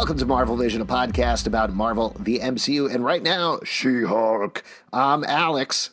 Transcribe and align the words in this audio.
Welcome 0.00 0.16
to 0.16 0.24
Marvel 0.24 0.56
Vision, 0.56 0.80
a 0.80 0.86
podcast 0.86 1.46
about 1.46 1.74
Marvel, 1.74 2.16
the 2.18 2.38
MCU, 2.38 2.90
and 2.90 3.04
right 3.04 3.22
now, 3.22 3.60
She 3.64 4.02
Hulk. 4.02 4.64
I'm 4.94 5.24
Alex, 5.24 5.90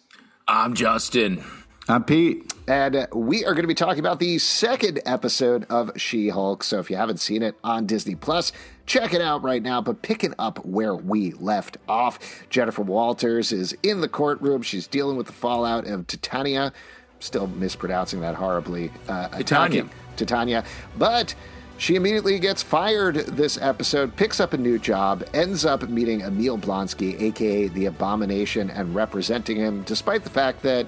I'm 0.48 0.76
Justin. 0.76 1.44
I'm 1.90 2.06
Pete. 2.06 2.54
and 2.70 2.96
uh, 2.96 3.08
we 3.14 3.44
are 3.44 3.52
going 3.52 3.64
to 3.64 3.68
be 3.68 3.74
talking 3.74 4.00
about 4.00 4.20
the 4.20 4.38
second 4.40 5.02
episode 5.06 5.66
of 5.70 5.92
She 5.98 6.30
Hulk. 6.30 6.64
So 6.64 6.80
if 6.80 6.90
you 6.90 6.96
haven't 6.96 7.18
seen 7.18 7.44
it 7.44 7.56
on 7.66 7.86
Disney 7.86 8.16
Plus, 8.16 8.54
check 8.86 9.14
it 9.14 9.20
out 9.20 9.44
right 9.44 9.62
now. 9.62 9.82
But 9.82 10.02
picking 10.04 10.34
up 10.40 10.66
where 10.66 10.96
we 10.96 11.34
left 11.34 11.76
off, 11.90 12.48
Jennifer 12.50 12.84
Walters 12.84 13.52
is 13.52 13.76
in 13.84 14.00
the 14.00 14.08
courtroom. 14.08 14.62
She's 14.62 14.88
dealing 14.88 15.18
with 15.18 15.28
the 15.28 15.34
fallout 15.34 15.86
of 15.86 16.08
Titania. 16.08 16.72
Still 17.20 17.48
mispronouncing 17.48 18.22
that 18.22 18.36
horribly. 18.36 18.90
Uh, 19.10 19.28
attacking 19.34 19.90
Titania. 20.16 20.64
But 20.98 21.36
she 21.78 21.96
immediately 21.96 22.40
gets 22.40 22.64
fired 22.64 23.16
this 23.16 23.58
episode, 23.62 24.16
picks 24.16 24.40
up 24.40 24.54
a 24.54 24.58
new 24.58 24.80
job, 24.80 25.24
ends 25.34 25.66
up 25.66 25.88
meeting 25.90 26.22
Emil 26.22 26.58
Blonsky, 26.58 27.20
aka 27.22 27.68
the 27.68 27.86
Abomination, 27.86 28.70
and 28.70 28.96
representing 28.96 29.58
him, 29.58 29.84
despite 29.84 30.24
the 30.24 30.30
fact 30.30 30.64
that 30.64 30.88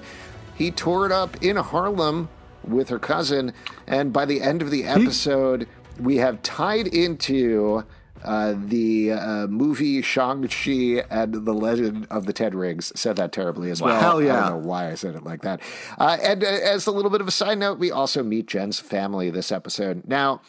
he 0.56 0.70
tore 0.70 1.06
it 1.06 1.12
up 1.12 1.42
in 1.42 1.56
Harlem 1.56 2.28
with 2.64 2.88
her 2.90 2.98
cousin. 2.98 3.52
And 3.86 4.12
by 4.12 4.26
the 4.26 4.42
end 4.42 4.62
of 4.62 4.70
the 4.70 4.84
episode, 4.84 5.66
we 5.98 6.16
have 6.16 6.42
tied 6.42 6.86
into 6.86 7.84
uh, 8.22 8.54
the 8.66 9.12
uh, 9.12 9.46
movie 9.46 10.02
Shang-Chi 10.02 11.02
and 11.10 11.46
the 11.46 11.54
Legend 11.54 12.06
of 12.10 12.26
the 12.26 12.34
Ten 12.34 12.54
Rings. 12.54 12.92
Said 12.94 13.16
that 13.16 13.32
terribly 13.32 13.70
as 13.70 13.80
well. 13.80 13.98
Hell 13.98 14.18
I 14.18 14.24
yeah. 14.24 14.40
don't 14.40 14.62
know 14.62 14.68
why 14.68 14.90
I 14.90 14.94
said 14.94 15.14
it 15.14 15.24
like 15.24 15.42
that. 15.42 15.60
Uh, 15.98 16.18
and 16.22 16.44
uh, 16.44 16.46
as 16.46 16.86
a 16.86 16.90
little 16.90 17.10
bit 17.10 17.22
of 17.22 17.28
a 17.28 17.30
side 17.30 17.58
note, 17.58 17.78
we 17.78 17.90
also 17.90 18.22
meet 18.22 18.46
Jen's 18.46 18.78
family 18.78 19.30
this 19.30 19.50
episode. 19.50 20.02
Now, 20.06 20.42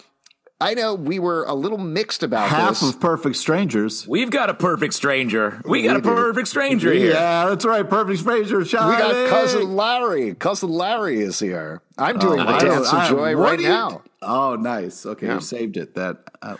I 0.61 0.75
know 0.75 0.93
we 0.95 1.19
were 1.19 1.43
a 1.45 1.53
little 1.53 1.77
mixed 1.79 2.21
about 2.23 2.49
Half 2.49 2.79
this. 2.81 2.89
of 2.89 2.99
Perfect 2.99 3.35
Strangers. 3.35 4.07
We've 4.07 4.29
got 4.29 4.49
a 4.49 4.53
perfect 4.53 4.93
stranger. 4.93 5.61
We 5.65 5.81
got 5.81 5.97
a 5.97 6.01
do. 6.01 6.09
perfect 6.09 6.47
stranger 6.47 6.93
here. 6.93 7.11
Yeah, 7.13 7.49
that's 7.49 7.65
right. 7.65 7.87
Perfect 7.89 8.19
Strangers. 8.19 8.71
we 8.71 8.77
got 8.77 9.11
Shining. 9.11 9.29
cousin 9.29 9.75
Larry. 9.75 10.35
Cousin 10.35 10.69
Larry 10.69 11.19
is 11.21 11.39
here. 11.39 11.81
I'm 11.97 12.17
doing 12.19 12.37
the 12.37 12.47
I 12.47 12.59
dance 12.59 12.87
of 12.89 12.93
I- 12.99 13.09
joy 13.09 13.33
right 13.35 13.57
do 13.57 13.63
you- 13.63 13.69
now. 13.69 14.03
Oh, 14.21 14.55
nice. 14.55 15.05
Okay, 15.05 15.25
Yeah. 15.25 15.35
you 15.35 15.41
saved 15.41 15.77
it. 15.77 15.95
That 15.95 16.17
uh, 16.43 16.55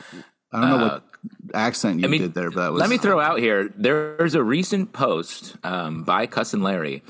I 0.52 0.59
don't 0.61 0.69
know 0.72 0.83
what 0.85 1.03
accent 1.53 1.99
you 1.99 2.05
I 2.05 2.09
mean, 2.09 2.22
did 2.22 2.33
there, 2.33 2.49
but 2.49 2.61
that 2.63 2.72
was. 2.73 2.79
let 2.79 2.89
me 2.89 2.97
throw 2.97 3.19
out 3.19 3.38
here. 3.39 3.72
There's 3.77 4.33
a 4.33 4.44
recent 4.44 4.94
post 4.94 5.55
um, 5.63 6.03
by 6.03 6.25
Cousin 6.25 6.63
Larry 6.63 7.03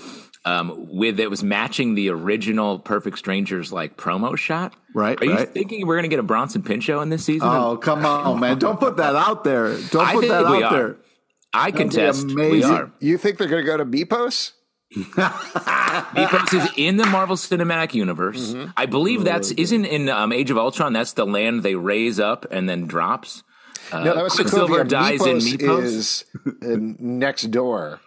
um, 0.46 0.88
with 0.90 1.20
it 1.20 1.30
was 1.30 1.44
matching 1.44 1.96
the 1.96 2.10
original 2.10 2.80
Perfect 2.80 3.18
Strangers 3.18 3.72
like 3.72 3.98
promo 3.98 4.36
shot. 4.38 4.74
Right, 4.94 5.22
Are 5.22 5.26
you 5.26 5.34
right. 5.36 5.50
thinking 5.50 5.86
we're 5.88 5.96
going 5.96 6.04
to 6.04 6.10
get 6.10 6.20
a 6.20 6.24
Bronson 6.24 6.64
Pinchot 6.64 7.02
in 7.04 7.10
this 7.10 7.26
season? 7.26 7.48
Oh 7.48 7.78
come 7.78 8.06
on, 8.06 8.40
man! 8.40 8.58
Don't 8.58 8.80
put 8.80 8.98
that 8.98 9.16
out 9.16 9.44
there. 9.44 9.78
Don't 9.90 10.06
I 10.08 10.14
put 10.14 10.28
that 10.28 10.46
out 10.46 10.64
are. 10.64 10.72
there. 10.74 10.98
I 11.54 11.72
contest. 11.72 12.28
We 12.28 12.34
amazing. 12.34 12.72
are. 12.72 12.92
You 13.00 13.18
think 13.18 13.38
they're 13.38 13.48
going 13.48 13.64
to 13.64 13.68
go 13.68 13.78
to 13.78 13.86
Mypos? 13.86 14.54
Because 14.94 16.54
is 16.54 16.70
in 16.76 16.98
the 16.98 17.06
Marvel 17.06 17.36
Cinematic 17.36 17.94
Universe. 17.94 18.54
Mm-hmm. 18.54 18.72
I 18.76 18.86
believe 18.86 19.24
that's 19.24 19.52
isn't 19.52 19.86
in 19.86 20.10
um, 20.10 20.32
Age 20.34 20.52
of 20.52 20.58
Ultron. 20.58 20.94
That's 20.94 21.14
the 21.14 21.26
land 21.26 21.64
they 21.64 21.76
raise 21.76 22.20
up 22.20 22.46
and 22.52 22.68
then 22.68 22.88
drops. 22.88 23.44
Uh, 23.92 24.04
No, 24.04 24.16
that 24.16 24.24
was 24.24 24.34
Quicksilver 24.36 24.84
Sokovia. 24.84 24.88
dies 24.88 25.26
in 25.26 25.38
Mypos 25.38 25.58
Mypos. 25.58 25.84
is 25.84 26.26
uh, 26.46 26.76
next 27.00 27.44
door 27.52 28.00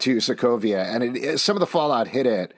to 0.00 0.16
Sokovia, 0.16 0.84
and 0.84 1.02
it, 1.02 1.16
it- 1.16 1.38
some 1.38 1.56
of 1.56 1.60
the 1.60 1.66
fallout 1.66 2.08
hit 2.08 2.26
it. 2.26 2.54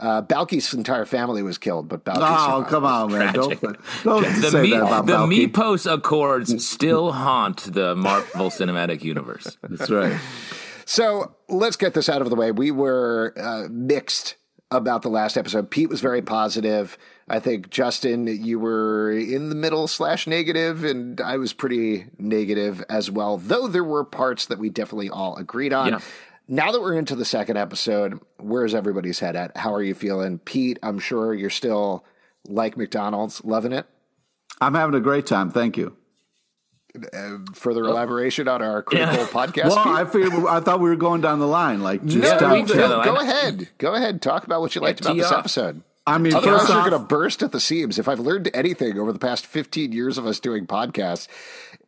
Uh, 0.00 0.22
Balki's 0.22 0.72
entire 0.74 1.04
family 1.04 1.42
was 1.42 1.58
killed, 1.58 1.88
but 1.88 2.04
Balki 2.04 2.18
Oh 2.20 2.46
survived. 2.58 2.68
come 2.68 2.84
on, 2.84 3.10
man! 3.12 3.34
Tragic. 3.34 3.60
Don't 3.60 3.76
don't 4.04 4.40
the 4.40 4.50
say 4.50 4.62
Me- 4.62 4.70
that 4.70 4.82
about 4.82 5.06
the 5.06 5.12
Balki. 5.12 5.48
Mypos 5.50 5.92
Accords 5.92 6.64
still 6.64 7.10
haunt 7.10 7.72
the 7.74 7.96
Marvel 7.96 8.48
Cinematic 8.50 9.02
Universe. 9.02 9.58
That's 9.68 9.90
right. 9.90 10.16
So 10.84 11.34
let's 11.48 11.76
get 11.76 11.94
this 11.94 12.08
out 12.08 12.22
of 12.22 12.30
the 12.30 12.36
way. 12.36 12.52
We 12.52 12.70
were 12.70 13.34
uh, 13.36 13.66
mixed 13.70 14.36
about 14.70 15.02
the 15.02 15.08
last 15.08 15.36
episode. 15.36 15.68
Pete 15.70 15.88
was 15.88 16.00
very 16.00 16.22
positive. 16.22 16.96
I 17.28 17.40
think 17.40 17.68
Justin, 17.70 18.26
you 18.26 18.58
were 18.58 19.10
in 19.10 19.48
the 19.48 19.54
middle 19.54 19.86
slash 19.88 20.26
negative, 20.26 20.84
and 20.84 21.20
I 21.20 21.36
was 21.38 21.52
pretty 21.52 22.06
negative 22.18 22.84
as 22.88 23.10
well. 23.10 23.36
Though 23.36 23.66
there 23.66 23.84
were 23.84 24.04
parts 24.04 24.46
that 24.46 24.58
we 24.58 24.70
definitely 24.70 25.10
all 25.10 25.36
agreed 25.36 25.72
on. 25.72 25.88
Yeah. 25.88 25.98
Now 26.48 26.72
that 26.72 26.80
we're 26.80 26.94
into 26.94 27.14
the 27.14 27.24
second 27.26 27.58
episode, 27.58 28.20
where's 28.38 28.74
everybody's 28.74 29.18
head 29.18 29.36
at? 29.36 29.56
How 29.56 29.74
are 29.74 29.82
you 29.82 29.94
feeling, 29.94 30.38
Pete? 30.38 30.78
I'm 30.82 30.98
sure 30.98 31.34
you're 31.34 31.50
still 31.50 32.04
like 32.46 32.76
McDonald's, 32.76 33.44
loving 33.44 33.72
it. 33.72 33.86
I'm 34.60 34.74
having 34.74 34.94
a 34.94 35.00
great 35.00 35.26
time. 35.26 35.50
Thank 35.50 35.76
you. 35.76 35.94
Uh, 37.12 37.38
further 37.54 37.82
elaboration 37.84 38.48
on 38.48 38.62
our 38.62 38.82
critical 38.82 39.14
Yeah. 39.18 39.26
podcast. 39.26 39.68
Well, 39.68 39.84
Pete? 39.84 39.92
I 39.92 40.04
figured 40.06 40.46
I 40.48 40.60
thought 40.60 40.80
we 40.80 40.88
were 40.88 40.96
going 40.96 41.20
down 41.20 41.38
the 41.38 41.46
line, 41.46 41.82
like 41.82 42.02
just 42.06 42.32
no, 42.34 42.38
down 42.40 42.52
we 42.52 42.62
to- 42.64 42.74
feel 42.74 42.88
no, 42.88 43.04
go 43.04 43.16
ahead. 43.16 43.68
Go 43.76 43.94
ahead. 43.94 44.22
Talk 44.22 44.44
about 44.44 44.62
what 44.62 44.74
you 44.74 44.80
liked 44.80 45.00
about 45.02 45.16
this 45.16 45.26
off. 45.26 45.40
episode. 45.40 45.82
I 46.06 46.16
mean, 46.16 46.32
Otherwise, 46.34 46.60
first 46.62 46.72
you're 46.72 46.88
going 46.88 46.92
to 47.02 47.06
burst 47.06 47.42
at 47.42 47.52
the 47.52 47.60
seams. 47.60 47.98
If 47.98 48.08
I've 48.08 48.18
learned 48.20 48.50
anything 48.54 48.98
over 48.98 49.12
the 49.12 49.18
past 49.18 49.44
15 49.44 49.92
years 49.92 50.16
of 50.16 50.26
us 50.26 50.40
doing 50.40 50.66
podcasts, 50.66 51.28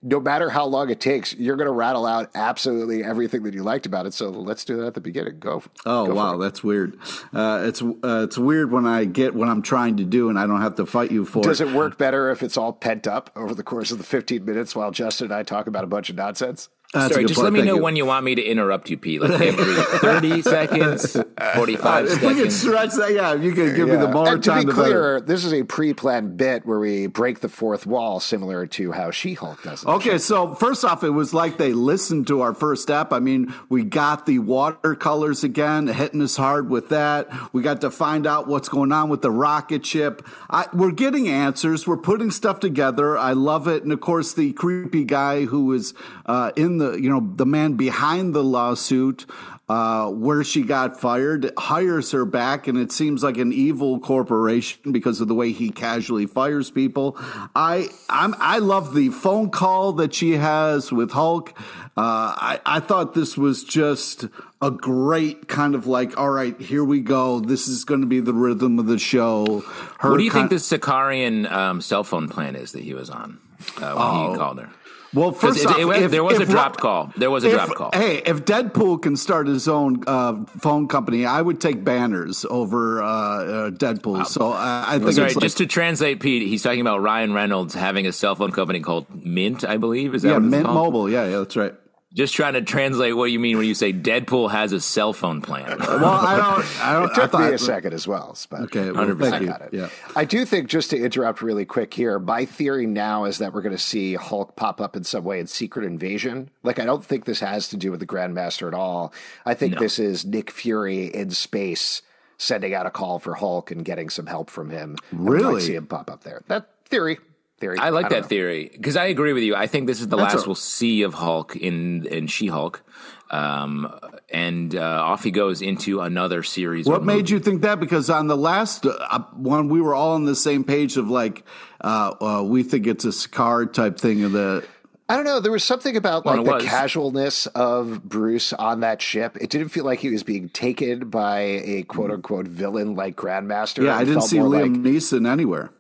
no 0.03 0.19
matter 0.19 0.49
how 0.49 0.65
long 0.65 0.89
it 0.89 1.01
takes, 1.01 1.35
you're 1.35 1.57
going 1.57 1.67
to 1.67 1.73
rattle 1.73 2.07
out 2.07 2.31
absolutely 2.35 3.05
everything 3.05 3.43
that 3.43 3.53
you 3.53 3.63
liked 3.63 3.85
about 3.85 4.07
it. 4.07 4.15
So 4.15 4.31
let's 4.31 4.65
do 4.65 4.77
that 4.79 4.87
at 4.89 4.95
the 4.95 5.01
beginning. 5.01 5.39
Go. 5.39 5.63
Oh 5.85 6.07
go 6.07 6.15
wow, 6.15 6.37
that's 6.39 6.65
weird. 6.65 6.99
Uh, 7.33 7.63
it's 7.65 7.83
uh, 7.83 8.25
it's 8.25 8.39
weird 8.39 8.71
when 8.71 8.87
I 8.87 9.05
get 9.05 9.35
what 9.35 9.49
I'm 9.49 9.63
trying 9.63 9.99
to 9.99 10.05
do 10.05 10.31
and 10.31 10.39
I 10.39 10.47
don't 10.47 10.63
have 10.63 10.77
to 10.77 10.87
fight 10.87 11.11
you 11.11 11.25
for 11.25 11.41
it. 11.41 11.45
Does 11.45 11.61
it. 11.61 11.69
it 11.69 11.75
work 11.75 11.99
better 11.99 12.31
if 12.31 12.43
it's 12.43 12.57
all 12.57 12.73
pent 12.73 13.07
up 13.07 13.31
over 13.37 13.55
the 13.55 13.63
course 13.63 13.91
of 13.91 13.99
the 13.99 14.05
15 14.05 14.45
minutes 14.45 14.75
while 14.75 14.91
Justin 14.91 15.27
and 15.27 15.35
I 15.35 15.43
talk 15.43 15.67
about 15.67 15.85
a 15.85 15.89
bunch 15.89 16.09
of 16.09 16.17
nonsense? 16.17 16.69
That's 16.93 17.13
Sorry, 17.15 17.25
just 17.25 17.37
point. 17.37 17.45
let 17.45 17.53
me 17.53 17.61
Thank 17.61 17.69
know 17.69 17.77
you. 17.77 17.83
when 17.83 17.95
you 17.95 18.05
want 18.05 18.25
me 18.25 18.35
to 18.35 18.43
interrupt 18.43 18.91
you, 18.91 18.97
Pete. 18.97 19.21
Like 19.23 19.41
every 19.41 19.75
30 20.01 20.43
seconds, 20.43 21.17
45 21.55 22.07
If 22.07 22.23
we 22.23 22.35
can 22.35 22.51
stretch 22.51 22.95
that, 22.95 23.13
yeah, 23.13 23.33
you 23.35 23.53
can 23.53 23.77
give 23.77 23.89
me 23.89 23.95
the 23.95 24.09
more 24.09 24.27
and 24.27 24.43
to 24.43 24.51
time, 24.51 24.61
be 24.67 24.73
the 24.73 24.77
better. 24.77 24.89
clear, 24.91 25.21
this 25.21 25.45
is 25.45 25.53
a 25.53 25.63
pre-planned 25.63 26.37
bit 26.37 26.67
where 26.67 26.81
we 26.81 27.07
break 27.07 27.41
the 27.41 27.49
fourth 27.49 27.87
wall, 27.87 28.19
similar 28.19 28.67
to 28.67 28.91
how 28.91 29.13
She-Hulk 29.13 29.63
does. 29.63 29.85
it. 29.85 29.89
Okay, 29.89 30.19
so 30.19 30.55
first 30.57 30.85
off, 30.85 31.05
it 31.05 31.11
was 31.11 31.33
like 31.33 31.59
they 31.59 31.73
listened 31.73 32.27
to 32.27 32.41
our 32.41 32.55
first 32.55 32.83
step. 32.83 33.13
I 33.13 33.21
mean, 33.21 33.55
we 33.69 33.85
got 33.85 34.27
the 34.27 34.41
watercolors 34.41 35.45
again, 35.45 35.87
hitting 35.87 36.21
us 36.23 36.37
hard 36.37 36.69
with 36.71 36.89
that. 36.89 37.29
We 37.53 37.63
got 37.63 37.83
to 37.83 37.93
find 37.93 38.27
out 38.27 38.49
what's 38.49 38.69
going 38.69 38.91
on 38.91 39.09
with 39.11 39.23
the 39.23 39.31
rocket 39.31 39.87
ship. 39.87 40.27
I, 40.49 40.67
we're 40.73 40.91
getting 40.91 41.29
answers. 41.29 41.87
We're 41.87 41.97
putting 41.99 42.33
stuff 42.33 42.59
together. 42.59 43.17
I 43.17 43.33
love 43.33 43.69
it. 43.69 43.85
And 43.85 43.93
of 43.93 44.01
course, 44.01 44.35
the 44.35 44.53
creepy 44.55 45.05
guy 45.05 45.45
who 45.45 45.73
is 45.73 45.95
uh, 46.27 46.51
in 46.57 46.80
the, 46.81 47.01
you 47.01 47.09
know, 47.09 47.33
the 47.37 47.47
man 47.47 47.75
behind 47.75 48.35
the 48.35 48.43
lawsuit. 48.43 49.27
Uh, 49.69 50.11
where 50.11 50.43
she 50.43 50.63
got 50.65 50.99
fired 51.01 51.53
hires 51.57 52.11
her 52.11 52.25
back, 52.25 52.67
and 52.67 52.77
it 52.77 52.91
seems 52.91 53.23
like 53.23 53.37
an 53.37 53.53
evil 53.53 54.01
corporation 54.01 54.91
because 54.91 55.21
of 55.21 55.29
the 55.29 55.35
way 55.37 55.53
he 55.53 55.71
casually 55.71 56.27
fires 56.27 56.73
people. 56.73 57.17
I 57.55 57.89
I'm 58.09 58.35
I 58.41 58.59
love 58.59 58.97
the 58.97 59.11
phone 59.11 59.51
call 59.51 59.93
that 59.93 60.13
she 60.13 60.33
has 60.33 60.91
with 60.91 61.13
Hulk. 61.13 61.51
Uh, 61.97 62.35
I 62.35 62.61
I 62.67 62.81
thought 62.81 63.15
this 63.15 63.39
was 63.39 63.63
just 63.63 64.25
a 64.61 64.73
great 64.73 65.47
kind 65.47 65.77
of 65.77 65.87
like, 65.87 66.19
all 66.19 66.31
right, 66.31 66.61
here 66.61 66.83
we 66.83 66.99
go. 66.99 67.39
This 67.39 67.69
is 67.69 67.85
going 67.85 68.01
to 68.01 68.09
be 68.09 68.19
the 68.19 68.35
rhythm 68.35 68.81
of 68.81 68.87
the 68.87 68.99
show. 68.99 69.61
Her 70.01 70.11
What 70.11 70.17
do 70.17 70.25
you 70.25 70.33
think 70.33 70.51
kind- 70.51 70.51
the 70.51 70.57
Sakaaran 70.57 71.49
um, 71.49 71.81
cell 71.81 72.03
phone 72.03 72.29
plan 72.29 72.57
is 72.57 72.73
that 72.73 72.83
he 72.83 72.93
was 72.93 73.09
on 73.09 73.39
uh, 73.81 73.95
when 73.95 74.33
he 74.33 74.37
called 74.37 74.59
her? 74.59 74.71
Well, 75.13 75.33
first 75.33 75.67
off, 75.67 75.79
it 75.79 75.85
was- 75.85 75.99
if- 75.99 76.11
there 76.13 76.23
was 76.23 76.39
if 76.39 76.49
a 76.49 76.53
dropped 76.53 76.77
Ro- 76.83 76.83
call. 77.07 77.13
There 77.17 77.31
was 77.31 77.43
a 77.45 77.49
if- 77.49 77.55
dropped 77.55 77.75
call. 77.75 77.91
Hey, 77.93 78.23
if 78.25 78.45
Deadpool 78.45 79.03
can 79.03 79.17
start 79.17 79.49
his 79.49 79.67
own 79.67 80.05
uh, 80.07 80.45
phone 80.61 80.87
company, 80.87 81.27
I 81.27 81.43
would 81.43 81.61
take 81.61 81.83
banners 81.85 82.47
over 82.49 83.03
uh, 83.03 83.07
uh, 83.07 83.71
Deadpool. 83.71 84.27
So 84.27 84.53
I, 84.53 84.85
I 84.87 84.99
think 84.99 85.13
Sorry, 85.13 85.27
it's 85.27 85.37
like, 85.37 85.43
just 85.43 85.59
to 85.59 85.67
translate, 85.67 86.21
Pete, 86.21 86.47
he's 86.47 86.63
talking 86.63 86.81
about 86.81 87.03
Ryan 87.03 87.33
Reynolds 87.33 87.75
having 87.75 88.07
a 88.07 88.13
cell 88.13 88.35
phone 88.37 88.53
company 88.53 88.81
called 88.81 89.07
Mint, 89.25 89.65
I 89.65 89.77
believe. 89.79 90.15
Is 90.15 90.23
that 90.23 90.29
yeah, 90.29 90.35
what 90.35 90.43
Mint 90.43 90.65
called? 90.65 90.75
Mobile. 90.77 91.11
Yeah, 91.11 91.27
yeah, 91.29 91.39
that's 91.39 91.57
right. 91.57 91.75
Just 92.13 92.35
trying 92.35 92.55
to 92.55 92.63
translate 92.63 93.15
what 93.17 93.31
you 93.31 93.39
mean 93.39 93.57
when 93.57 93.67
you 93.67 93.75
say 93.75 93.93
Deadpool 93.93 94.51
has 94.51 94.73
a 94.73 94.81
cell 94.81 95.13
phone 95.13 95.41
plan. 95.43 95.79
Well, 95.79 96.05
I 96.07 96.37
don't. 96.37 96.81
I 96.83 96.93
don't. 96.95 97.05
It 97.11 97.15
took 97.15 97.35
I 97.35 97.39
me 97.39 97.45
thought, 97.45 97.55
a 97.55 97.59
second 97.59 97.93
as 97.95 98.09
well. 98.09 98.37
But 98.51 98.63
Okay, 98.63 98.91
well, 98.91 99.07
100%. 99.07 99.19
thank 99.21 99.35
I 99.35 99.45
got 99.45 99.61
it. 99.63 99.69
Yeah. 99.73 99.89
I 100.17 100.25
do 100.25 100.45
think, 100.45 100.69
just 100.69 100.91
to 100.91 100.97
interrupt 100.99 101.41
really 101.41 101.65
quick 101.65 101.95
here, 101.95 102.19
my 102.19 102.45
theory 102.47 102.87
now 102.87 103.27
is 103.27 103.39
that 103.39 103.53
we're 103.53 103.63
going 103.63 103.77
to 103.77 103.83
see 103.83 104.15
Hulk 104.15 104.57
pop 104.57 104.81
up 104.81 104.97
in 104.97 105.05
some 105.05 105.23
way 105.23 105.39
in 105.39 105.47
Secret 105.47 105.85
Invasion. 105.87 106.51
Like, 106.65 106.81
I 106.81 106.85
don't 106.85 107.05
think 107.05 107.27
this 107.27 107.39
has 107.41 107.69
to 107.69 107.77
do 107.77 107.91
with 107.93 108.01
the 108.01 108.07
Grandmaster 108.07 108.67
at 108.67 108.75
all. 108.75 109.13
I 109.47 109.55
think 109.55 109.79
this 109.79 109.99
is 110.01 110.25
Nick 110.25 110.51
Fury 110.51 111.05
in 111.07 111.31
space 111.31 112.03
sending 112.39 112.75
out 112.75 112.87
a 112.87 112.91
call 112.91 113.19
for 113.21 113.35
Hulk 113.35 113.71
and 113.71 113.85
getting 113.85 114.09
some 114.11 114.27
help 114.27 114.51
from 114.51 114.71
him. 114.71 114.97
And 115.13 115.21
we 115.21 115.27
might 115.27 115.43
Really? 115.43 115.61
see 115.61 115.75
him 115.77 115.87
pop 115.87 116.11
up 116.11 116.25
there. 116.25 116.43
That 116.49 116.71
theory. 116.87 117.19
Theory. 117.61 117.79
I 117.79 117.91
like 117.91 118.05
don't 118.05 118.13
that 118.13 118.23
know. 118.23 118.29
theory 118.29 118.71
because 118.73 118.97
I 118.97 119.05
agree 119.07 119.35
with 119.35 119.43
you. 119.43 119.55
I 119.55 119.67
think 119.67 119.87
this 119.87 120.01
is 120.01 120.09
the 120.09 120.17
That's 120.17 120.35
last 120.35 120.45
a- 120.47 120.49
we'll 120.49 120.55
see 120.55 121.03
of 121.03 121.13
Hulk 121.13 121.57
in 121.57 122.07
in 122.07 122.27
She 122.27 122.47
Hulk, 122.47 122.83
um, 123.31 123.95
and 124.31 124.75
uh, 124.75 124.81
off 124.81 125.25
he 125.25 125.31
goes 125.31 125.61
into 125.61 126.01
another 126.01 126.43
series. 126.43 126.87
What 126.87 127.05
made 127.05 127.17
movies. 127.17 127.31
you 127.33 127.39
think 127.41 127.63
that? 127.63 127.79
Because 127.79 128.09
on 128.09 128.29
the 128.29 128.37
last 128.37 128.87
uh, 128.87 129.19
one, 129.35 129.69
we 129.69 129.83
were 129.83 129.95
all 129.95 130.15
on 130.15 130.25
the 130.25 130.35
same 130.35 130.65
page 130.65 130.97
of 130.97 131.11
like, 131.11 131.45
uh, 131.83 132.15
uh, 132.21 132.43
we 132.43 132.63
think 132.63 132.87
it's 132.87 133.05
a 133.05 133.13
scar 133.13 133.67
type 133.67 133.99
thing 133.99 134.25
of 134.25 134.33
the. 134.33 134.67
I 135.11 135.17
don't 135.17 135.25
know. 135.25 135.41
There 135.41 135.53
was 135.53 135.65
something 135.65 135.97
about 135.97 136.25
like 136.25 136.39
it 136.41 136.45
the 136.47 136.65
casualness 136.65 137.47
of 137.49 138.03
Bruce 138.05 138.53
on 138.53 138.81
that 138.81 139.03
ship. 139.03 139.37
It 139.41 139.51
didn't 139.51 139.69
feel 139.69 139.85
like 139.85 139.99
he 139.99 140.09
was 140.09 140.23
being 140.23 140.49
taken 140.49 141.11
by 141.11 141.41
a 141.41 141.83
quote 141.83 142.11
unquote 142.11 142.47
villain 142.47 142.95
like 142.95 143.17
Grandmaster. 143.17 143.85
Yeah, 143.85 143.97
I 143.97 144.05
didn't 144.05 144.23
see 144.23 144.39
Liam 144.39 144.51
like 144.53 144.71
Neeson 144.71 145.29
anywhere. 145.29 145.73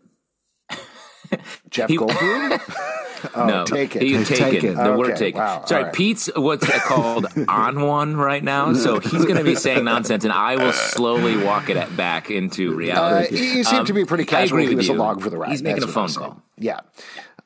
Jeff 1.71 1.89
He- 1.89 1.99
Goldblum. 1.99 2.61
oh, 3.35 3.47
no, 3.47 3.65
take 3.65 3.97
it. 3.97 4.03
He, 4.03 4.13
Take 4.25 4.27
take, 4.39 4.55
it. 4.65 4.65
it. 4.65 4.77
The 4.77 4.93
word 4.97 5.11
Okay, 5.13 5.19
take 5.19 5.35
it. 5.35 5.39
wow, 5.39 5.65
Sorry, 5.67 5.85
right. 5.85 5.93
Pete's 5.93 6.31
what's 6.37 6.67
called 6.87 7.27
on 7.49 7.81
one 7.83 8.17
right 8.17 8.43
now, 8.43 8.73
so 8.73 8.99
he's 8.99 9.25
going 9.25 9.37
to 9.37 9.45
be 9.45 9.55
saying 9.55 9.85
nonsense, 9.85 10.25
and 10.25 10.33
I 10.33 10.57
will 10.57 10.73
slowly 10.73 11.37
walk 11.37 11.69
it 11.69 11.97
back 11.97 12.31
into 12.31 12.73
Uh, 12.73 12.77
reality. 12.77 13.37
he 13.37 13.51
he 13.57 13.63
seemed 13.63 13.81
Um, 13.81 13.87
to 13.87 13.93
be 13.93 14.05
pretty 14.05 14.25
I 14.25 14.27
casual. 14.27 14.59
agree 14.59 14.63
He 14.65 14.69
with 14.71 14.79
was 14.79 14.89
you. 14.89 14.95
along 14.95 15.21
for 15.21 15.29
the 15.31 15.37
ride. 15.37 15.51
He's 15.51 15.63
making 15.63 15.81
That's 15.81 15.91
a 15.91 15.95
phone 15.95 16.09
call. 16.13 16.43
Yeah. 16.59 16.81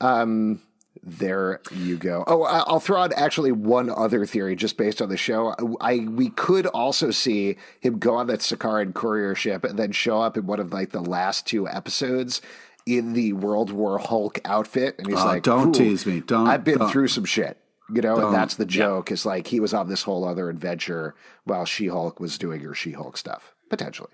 Um, 0.01 0.61
there 1.03 1.61
you 1.71 1.97
go. 1.97 2.25
Oh, 2.27 2.45
I- 2.45 2.61
I'll 2.61 2.81
throw 2.81 3.03
out 3.03 3.13
actually 3.15 3.53
one 3.53 3.91
other 3.91 4.25
theory 4.27 4.57
just 4.57 4.77
based 4.79 5.03
on 5.03 5.09
the 5.11 5.17
show. 5.19 5.55
I 5.81 5.99
we 6.09 6.31
could 6.31 6.67
also 6.67 7.11
see 7.11 7.57
him 7.81 7.99
go 7.99 8.15
on 8.15 8.27
that 8.29 8.41
Sakaaran 8.41 8.95
courier 8.95 9.35
ship 9.35 9.65
and 9.65 9.79
then 9.79 9.93
show 9.93 10.21
up 10.23 10.37
in 10.39 10.47
one 10.47 10.61
of 10.61 10.73
like 10.73 10.93
the 10.93 11.03
last 11.03 11.47
two 11.47 11.69
episodes 11.69 12.41
in 12.87 13.13
the 13.15 13.33
World 13.33 13.71
War 13.71 13.99
Hulk 13.99 14.41
outfit, 14.45 14.97
and 14.99 15.07
he's 15.07 15.19
Oh, 15.21 15.25
like, 15.25 15.43
don't 15.43 15.73
tease 15.73 16.05
me. 16.07 16.21
Don't- 16.21 16.47
I've 16.47 16.65
been 16.65 16.79
don't. 16.79 16.91
through 16.91 17.09
some 17.09 17.25
shit." 17.25 17.59
You 17.95 18.01
know, 18.01 18.17
Don't. 18.17 18.27
and 18.27 18.35
that's 18.35 18.55
the 18.55 18.65
joke. 18.65 19.13
Is 19.13 19.27
like 19.27 19.47
he 19.47 19.61
was 19.61 19.75
on 19.75 19.89
this 19.91 20.03
whole 20.03 20.25
other 20.27 20.49
adventure 20.49 21.15
while 21.45 21.67
She 21.67 21.89
Hulk 21.89 22.19
was 22.19 22.39
doing 22.39 22.61
her 22.63 22.75
She 22.75 22.93
Hulk 22.93 23.17
stuff, 23.19 23.55
potentially. 23.69 24.11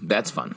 That's 0.00 0.30
fun. 0.30 0.54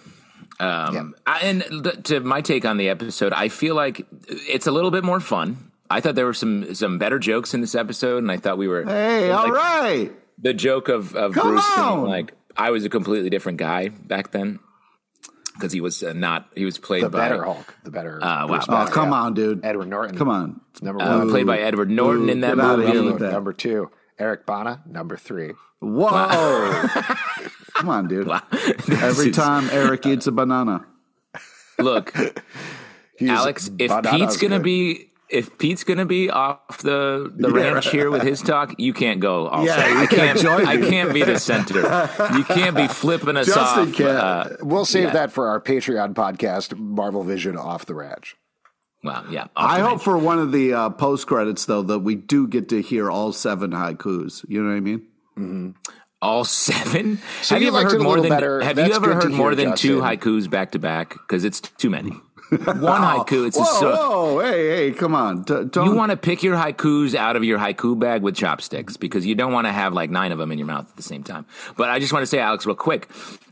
Um, 0.59 1.15
I, 1.25 1.39
and 1.39 1.63
th- 1.83 2.03
to 2.03 2.19
my 2.19 2.41
take 2.41 2.63
on 2.63 2.77
the 2.77 2.89
episode, 2.89 3.33
I 3.33 3.49
feel 3.49 3.73
like 3.73 4.05
it's 4.29 4.67
a 4.67 4.71
little 4.71 4.91
bit 4.91 5.03
more 5.03 5.19
fun. 5.19 5.71
I 5.89 5.99
thought 5.99 6.13
there 6.13 6.27
were 6.27 6.33
some 6.33 6.75
some 6.75 6.99
better 6.99 7.17
jokes 7.17 7.55
in 7.55 7.61
this 7.61 7.73
episode, 7.75 8.19
and 8.19 8.31
I 8.31 8.37
thought 8.37 8.59
we 8.59 8.67
were 8.67 8.83
Hey, 8.85 9.31
all 9.31 9.45
like, 9.49 9.53
right. 9.53 10.11
the 10.37 10.53
joke 10.53 10.89
of 10.89 11.15
of 11.15 11.33
Come 11.33 11.49
Bruce 11.49 11.75
being 11.75 12.01
like 12.03 12.33
I 12.55 12.69
was 12.69 12.85
a 12.85 12.89
completely 12.89 13.31
different 13.31 13.57
guy 13.57 13.89
back 13.89 14.29
then 14.31 14.59
because 15.53 15.71
he 15.71 15.81
was 15.81 16.01
uh, 16.03 16.13
not 16.13 16.47
he 16.55 16.65
was 16.65 16.77
played 16.77 17.01
by 17.01 17.07
The 17.07 17.11
by 17.17 17.29
better 17.29 17.43
Hulk, 17.43 17.75
the 17.83 17.91
better. 17.91 18.15
Uh, 18.23 18.25
wow. 18.25 18.47
Bruce 18.47 18.65
Oh, 18.67 18.71
Banner, 18.71 18.91
come 18.91 19.09
yeah. 19.11 19.15
on, 19.21 19.33
dude. 19.33 19.65
Edward 19.65 19.87
Norton. 19.87 20.17
Come 20.17 20.29
on. 20.29 20.61
it's 20.71 20.81
Number 20.81 21.01
uh, 21.01 21.19
one. 21.19 21.29
played 21.29 21.45
by 21.47 21.59
Edward 21.59 21.89
Norton 21.89 22.29
in 22.29 22.41
that 22.41 22.55
Get 22.55 22.65
outta 22.65 22.83
here 22.85 22.95
movie. 22.95 23.11
with 23.11 23.19
that. 23.21 23.31
Number 23.31 23.53
two. 23.53 23.89
Eric 24.19 24.45
Bana. 24.45 24.81
Number 24.85 25.17
three. 25.17 25.53
Whoa. 25.79 26.09
Come 27.73 27.89
on, 27.89 28.07
dude. 28.07 28.29
Every 28.91 29.31
time 29.31 29.69
Eric 29.71 30.05
eats 30.05 30.27
a 30.27 30.31
banana. 30.31 30.85
Look, 31.79 32.13
Alex, 33.21 33.69
if 33.79 33.91
Pete's 34.11 34.37
gonna 34.37 34.57
good. 34.57 34.63
be 34.63 35.11
if 35.33 35.57
Pete's 35.57 35.83
gonna 35.83 36.05
be 36.05 36.29
off 36.29 36.77
the 36.79 37.31
the 37.35 37.49
Yeah. 37.49 37.71
ranch 37.71 37.89
here 37.89 38.09
with 38.11 38.21
his 38.21 38.41
talk, 38.41 38.75
you 38.77 38.93
can't 38.93 39.19
go. 39.19 39.47
Also, 39.47 39.65
Yeah, 39.65 39.87
you 39.89 39.97
I 39.99 40.05
can't 40.07 40.09
can't. 40.09 40.39
join 40.39 40.65
I 40.67 40.77
me. 40.77 40.89
can't 40.89 41.13
be 41.13 41.23
the 41.23 41.39
center. 41.39 41.81
You 42.35 42.43
can't 42.43 42.75
be 42.75 42.87
flipping 42.87 43.35
us 43.37 43.47
Justin 43.47 43.89
off. 43.89 43.93
can't. 43.93 44.09
Uh, 44.09 44.49
We'll 44.61 44.85
save 44.85 45.05
Yeah. 45.05 45.13
that 45.13 45.31
for 45.31 45.47
our 45.49 45.59
Patreon 45.59 46.13
podcast, 46.13 46.77
Marvel 46.77 47.23
Vision 47.23 47.57
Off 47.57 47.85
the 47.85 47.95
Ranch. 47.95 48.35
well, 49.03 49.25
yeah. 49.29 49.47
I 49.55 49.79
hope 49.79 49.89
ranch. 49.89 50.03
for 50.03 50.17
one 50.17 50.39
of 50.39 50.51
the 50.53 50.73
uh, 50.73 50.89
post 50.91 51.27
credits, 51.27 51.65
though, 51.65 51.81
that 51.83 51.99
we 51.99 52.15
do 52.15 52.47
get 52.47 52.69
to 52.69 52.81
hear 52.81 53.11
all 53.11 53.31
seven 53.33 53.71
haikus. 53.71 54.45
You 54.47 54.61
know 54.63 54.69
what 54.69 54.77
I 54.77 54.79
mean? 54.79 55.75
all 56.21 56.45
seven. 56.45 57.19
So 57.41 57.55
have 57.55 57.61
you 57.61 57.69
you 57.71 57.77
ever 57.77 57.89
heard 57.89 58.01
more 58.01 58.21
than 58.21 58.29
better. 58.29 58.61
Have 58.61 58.77
That's 58.77 58.87
you 58.89 58.95
ever 58.95 59.13
heard 59.13 59.31
more 59.31 59.51
hear, 59.51 59.55
than 59.67 59.75
two 59.75 59.99
haikus 59.99 60.49
back 60.49 60.71
to 60.71 60.79
back? 60.79 61.09
Because 61.13 61.43
it's 61.43 61.59
too 61.59 61.89
many. 61.89 62.13
One 62.65 63.01
haiku. 63.01 63.47
It's 63.47 63.57
a 63.57 63.61
Whoa, 63.63 63.79
so. 63.79 63.91
whoa, 63.95 64.39
hey, 64.39 64.89
hey, 64.89 64.91
come 64.91 65.15
on. 65.15 65.43
D- 65.43 65.65
don't. 65.69 65.85
You 65.87 65.95
want 65.95 66.11
to 66.11 66.17
pick 66.17 66.43
your 66.43 66.55
haikus 66.55 67.15
out 67.15 67.35
of 67.35 67.43
your 67.43 67.59
haiku 67.59 67.97
bag 67.99 68.21
with 68.21 68.35
chopsticks 68.35 68.97
because 68.97 69.25
you 69.25 69.35
don't 69.35 69.51
want 69.53 69.67
to 69.67 69.71
have 69.71 69.93
like 69.93 70.09
nine 70.09 70.31
of 70.31 70.37
them 70.37 70.51
in 70.51 70.57
your 70.57 70.67
mouth 70.67 70.89
at 70.89 70.95
the 70.95 71.03
same 71.03 71.23
time. 71.23 71.45
But 71.77 71.89
I 71.89 71.99
just 71.99 72.13
want 72.13 72.23
to 72.23 72.27
say, 72.27 72.39
Alex, 72.39 72.65
real 72.65 72.75
quick. 72.75 73.09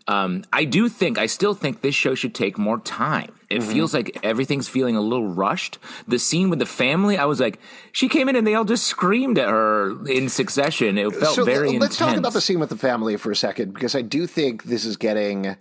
Um, 0.07 0.43
I 0.51 0.65
do 0.65 0.89
think, 0.89 1.17
I 1.19 1.27
still 1.27 1.53
think 1.53 1.81
this 1.81 1.95
show 1.95 2.15
should 2.15 2.33
take 2.35 2.57
more 2.57 2.79
time. 2.79 3.31
It 3.49 3.61
Mm-hmm. 3.61 3.71
feels 3.71 3.93
like 3.93 4.17
everything's 4.23 4.67
feeling 4.67 4.95
a 4.95 5.01
little 5.01 5.27
rushed. 5.27 5.77
The 6.07 6.17
scene 6.17 6.49
with 6.49 6.59
the 6.59 6.65
family, 6.65 7.17
I 7.17 7.25
was 7.25 7.39
like, 7.39 7.59
she 7.91 8.07
came 8.09 8.27
in 8.29 8.35
and 8.35 8.45
they 8.47 8.55
all 8.55 8.63
just 8.65 8.85
screamed 8.85 9.37
at 9.37 9.49
her 9.49 10.05
in 10.07 10.27
succession. 10.29 10.97
It 10.97 11.13
felt 11.15 11.35
so 11.35 11.43
very 11.45 11.67
let's 11.77 11.95
intense. 11.95 11.97
talk 11.97 12.15
about 12.17 12.33
the 12.33 12.41
scene 12.41 12.59
with 12.59 12.69
the 12.69 12.77
family 12.77 13.15
for 13.17 13.29
a 13.31 13.35
second 13.35 13.73
because 13.73 13.93
I 13.93 14.01
do 14.01 14.25
think 14.25 14.63
this 14.63 14.85
is 14.85 14.97
getting 14.97 15.55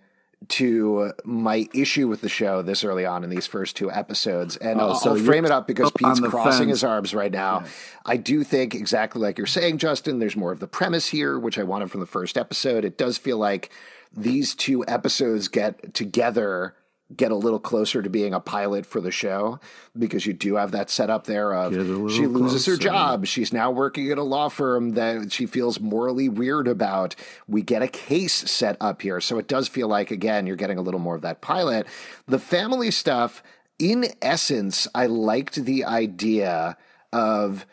to 0.49 1.13
my 1.25 1.69
issue 1.75 2.09
with 2.09 2.23
the 2.23 2.29
show 2.29 2.63
this 2.63 2.83
early 2.83 3.05
on 3.05 3.25
in 3.25 3.31
these 3.31 3.47
first 3.47 3.77
two 3.77 3.91
episodes, 3.91 4.57
and 4.57 4.81
I'll, 4.81 4.95
so 4.95 5.11
I'll 5.11 5.19
frame 5.19 5.45
it 5.45 5.51
up 5.51 5.67
because 5.67 5.91
Pete's 5.93 6.21
crossing 6.21 6.69
fence. 6.69 6.71
his 6.71 6.85
arms 6.85 7.15
right 7.15 7.31
now. 7.31 7.65
I 8.07 8.17
do 8.17 8.43
think 8.43 8.75
exactly 8.75 9.21
like 9.21 9.39
you're 9.39 9.47
saying, 9.47 9.79
Justin. 9.79 10.19
There's 10.19 10.37
more 10.37 10.53
of 10.53 10.61
the 10.61 10.67
premise 10.67 11.07
here, 11.07 11.39
which 11.39 11.59
I 11.59 11.63
wanted 11.63 11.91
from 11.91 12.01
the 12.01 12.07
first 12.07 12.39
episode. 12.39 12.85
It 12.85 12.97
does 12.97 13.19
feel 13.19 13.39
like 13.39 13.71
these 14.17 14.55
two 14.55 14.85
episodes 14.87 15.49
get 15.49 15.95
together 15.95 16.75
get 17.17 17.33
a 17.33 17.37
little 17.37 17.59
closer 17.59 18.03
to 18.03 18.09
being 18.09 18.35
a 18.35 18.41
pilot 18.41 18.87
for 18.87 19.01
the 19.01 19.11
show 19.11 19.59
because 19.99 20.27
you 20.27 20.33
do 20.33 20.57
have 20.57 20.71
that 20.73 20.91
setup 20.91 21.25
there 21.25 21.53
of 21.55 21.73
Get 21.73 21.81
a 21.81 21.85
little 21.85 22.09
she 22.09 22.27
loses 22.27 22.67
her 22.67 22.77
job. 22.77 23.27
She's 23.27 23.53
now 23.53 23.71
working 23.71 24.11
at 24.11 24.19
a 24.19 24.23
law 24.23 24.49
firm 24.49 24.91
that 24.91 25.33
she 25.33 25.47
feels 25.47 25.81
morally 25.81 26.29
weird 26.29 26.69
about. 26.69 27.17
We 27.49 27.62
get 27.62 27.83
a 27.83 27.89
case 27.89 28.33
set 28.33 28.77
up 28.81 29.03
here. 29.03 29.21
So 29.21 29.39
it 29.39 29.49
does 29.49 29.69
feel 29.69 29.89
like 29.89 30.11
again 30.11 30.47
you're 30.47 30.57
getting 30.57 30.79
a 30.79 30.83
little 30.83 31.01
more 31.01 31.17
of 31.17 31.23
that 31.23 31.41
pilot. 31.41 31.87
The 32.27 32.39
family 32.39 32.91
stuff 32.91 33.43
in 33.81 34.05
essence 34.21 34.87
i 34.95 35.06
liked 35.06 35.55
the 35.55 35.85
idea 35.87 36.77
of 37.15 37.67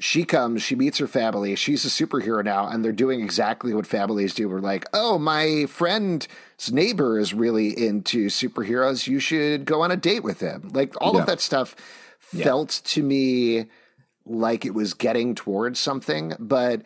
she 0.00 0.24
comes, 0.24 0.62
she 0.62 0.76
meets 0.76 0.98
her 0.98 1.08
family, 1.08 1.56
she's 1.56 1.84
a 1.84 1.88
superhero 1.88 2.44
now, 2.44 2.68
and 2.68 2.84
they're 2.84 2.92
doing 2.92 3.20
exactly 3.20 3.74
what 3.74 3.86
families 3.86 4.32
do. 4.34 4.48
We're 4.48 4.60
like, 4.60 4.86
oh, 4.94 5.18
my 5.18 5.66
friend's 5.66 6.28
neighbor 6.70 7.18
is 7.18 7.34
really 7.34 7.68
into 7.76 8.26
superheroes. 8.28 9.06
You 9.08 9.18
should 9.18 9.64
go 9.64 9.82
on 9.82 9.90
a 9.90 9.96
date 9.96 10.22
with 10.22 10.40
him. 10.40 10.70
Like 10.72 10.94
all 11.00 11.14
Yeah. 11.14 11.20
of 11.22 11.26
that 11.26 11.40
stuff 11.40 11.74
felt 12.20 12.80
to 12.84 13.02
me 13.02 13.66
like 14.24 14.64
it 14.64 14.74
was 14.74 14.94
getting 14.94 15.34
towards 15.34 15.80
something, 15.80 16.34
but 16.38 16.82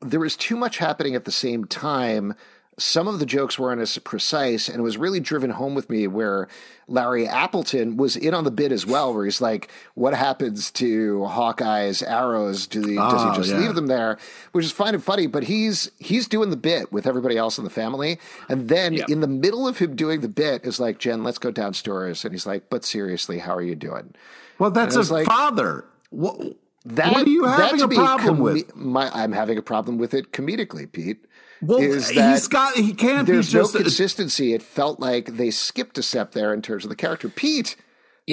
there 0.00 0.20
was 0.20 0.36
too 0.36 0.56
much 0.56 0.78
happening 0.78 1.14
at 1.14 1.24
the 1.24 1.32
same 1.32 1.66
time. 1.66 2.34
Some 2.78 3.08
of 3.08 3.20
the 3.20 3.26
jokes 3.26 3.58
weren't 3.58 3.80
as 3.80 3.96
precise, 3.98 4.68
and 4.68 4.78
it 4.78 4.82
was 4.82 4.98
really 4.98 5.18
driven 5.18 5.48
home 5.48 5.74
with 5.74 5.88
me 5.88 6.06
where 6.06 6.46
Larry 6.88 7.26
Appleton 7.26 7.96
was 7.96 8.16
in 8.16 8.34
on 8.34 8.44
the 8.44 8.50
bit 8.50 8.70
as 8.70 8.84
well, 8.84 9.14
where 9.14 9.24
he's 9.24 9.40
like, 9.40 9.70
What 9.94 10.12
happens 10.12 10.70
to 10.72 11.24
Hawkeye's 11.24 12.02
arrows? 12.02 12.66
Do 12.66 12.82
he, 12.82 12.96
does 12.96 13.14
Oh, 13.24 13.30
he 13.30 13.36
just 13.38 13.50
yeah. 13.50 13.60
leave 13.60 13.74
them 13.74 13.86
there? 13.86 14.18
Which 14.52 14.66
is 14.66 14.72
fine 14.72 14.92
and 14.94 15.02
funny, 15.02 15.26
but 15.26 15.44
he's 15.44 15.90
he's 15.98 16.28
doing 16.28 16.50
the 16.50 16.56
bit 16.56 16.92
with 16.92 17.06
everybody 17.06 17.38
else 17.38 17.56
in 17.56 17.64
the 17.64 17.70
family. 17.70 18.18
And 18.50 18.68
then 18.68 18.92
Yeah. 18.92 19.06
in 19.08 19.20
the 19.20 19.26
middle 19.26 19.66
of 19.66 19.78
him 19.78 19.96
doing 19.96 20.20
the 20.20 20.28
bit 20.28 20.66
is 20.66 20.78
like, 20.78 20.98
Jen, 20.98 21.24
let's 21.24 21.38
go 21.38 21.50
downstairs. 21.50 22.26
And 22.26 22.34
he's 22.34 22.46
like, 22.46 22.68
But 22.68 22.84
seriously, 22.84 23.38
how 23.38 23.54
are 23.54 23.62
you 23.62 23.74
doing? 23.74 24.14
Well, 24.58 24.70
that's 24.70 24.96
a 24.96 25.02
like- 25.12 25.26
father. 25.26 25.86
What, 26.10 26.36
That, 26.84 27.12
what 27.12 27.26
are 27.26 27.30
you 27.30 27.44
having 27.44 27.80
a 27.80 27.88
problem 27.88 28.36
comi- 28.36 28.42
with? 28.42 28.76
My, 28.76 29.10
I'm 29.14 29.32
having 29.32 29.56
a 29.56 29.62
problem 29.62 29.96
with 29.96 30.12
it 30.12 30.32
comedically, 30.32 30.92
Pete. 30.92 31.24
Well, 31.62 31.78
is 31.78 32.12
that 32.12 32.32
he's 32.32 32.48
got. 32.48 32.74
He 32.76 32.92
can't 32.92 33.26
be 33.26 33.32
there's 33.32 33.50
just. 33.50 33.74
no 33.74 33.80
consistency. 33.80 34.52
It 34.52 34.62
felt 34.62 35.00
like 35.00 35.36
they 35.36 35.50
skipped 35.50 35.98
a 35.98 36.02
step 36.02 36.32
there 36.32 36.52
in 36.52 36.62
terms 36.62 36.84
of 36.84 36.90
the 36.90 36.96
character. 36.96 37.28
Pete, 37.28 37.76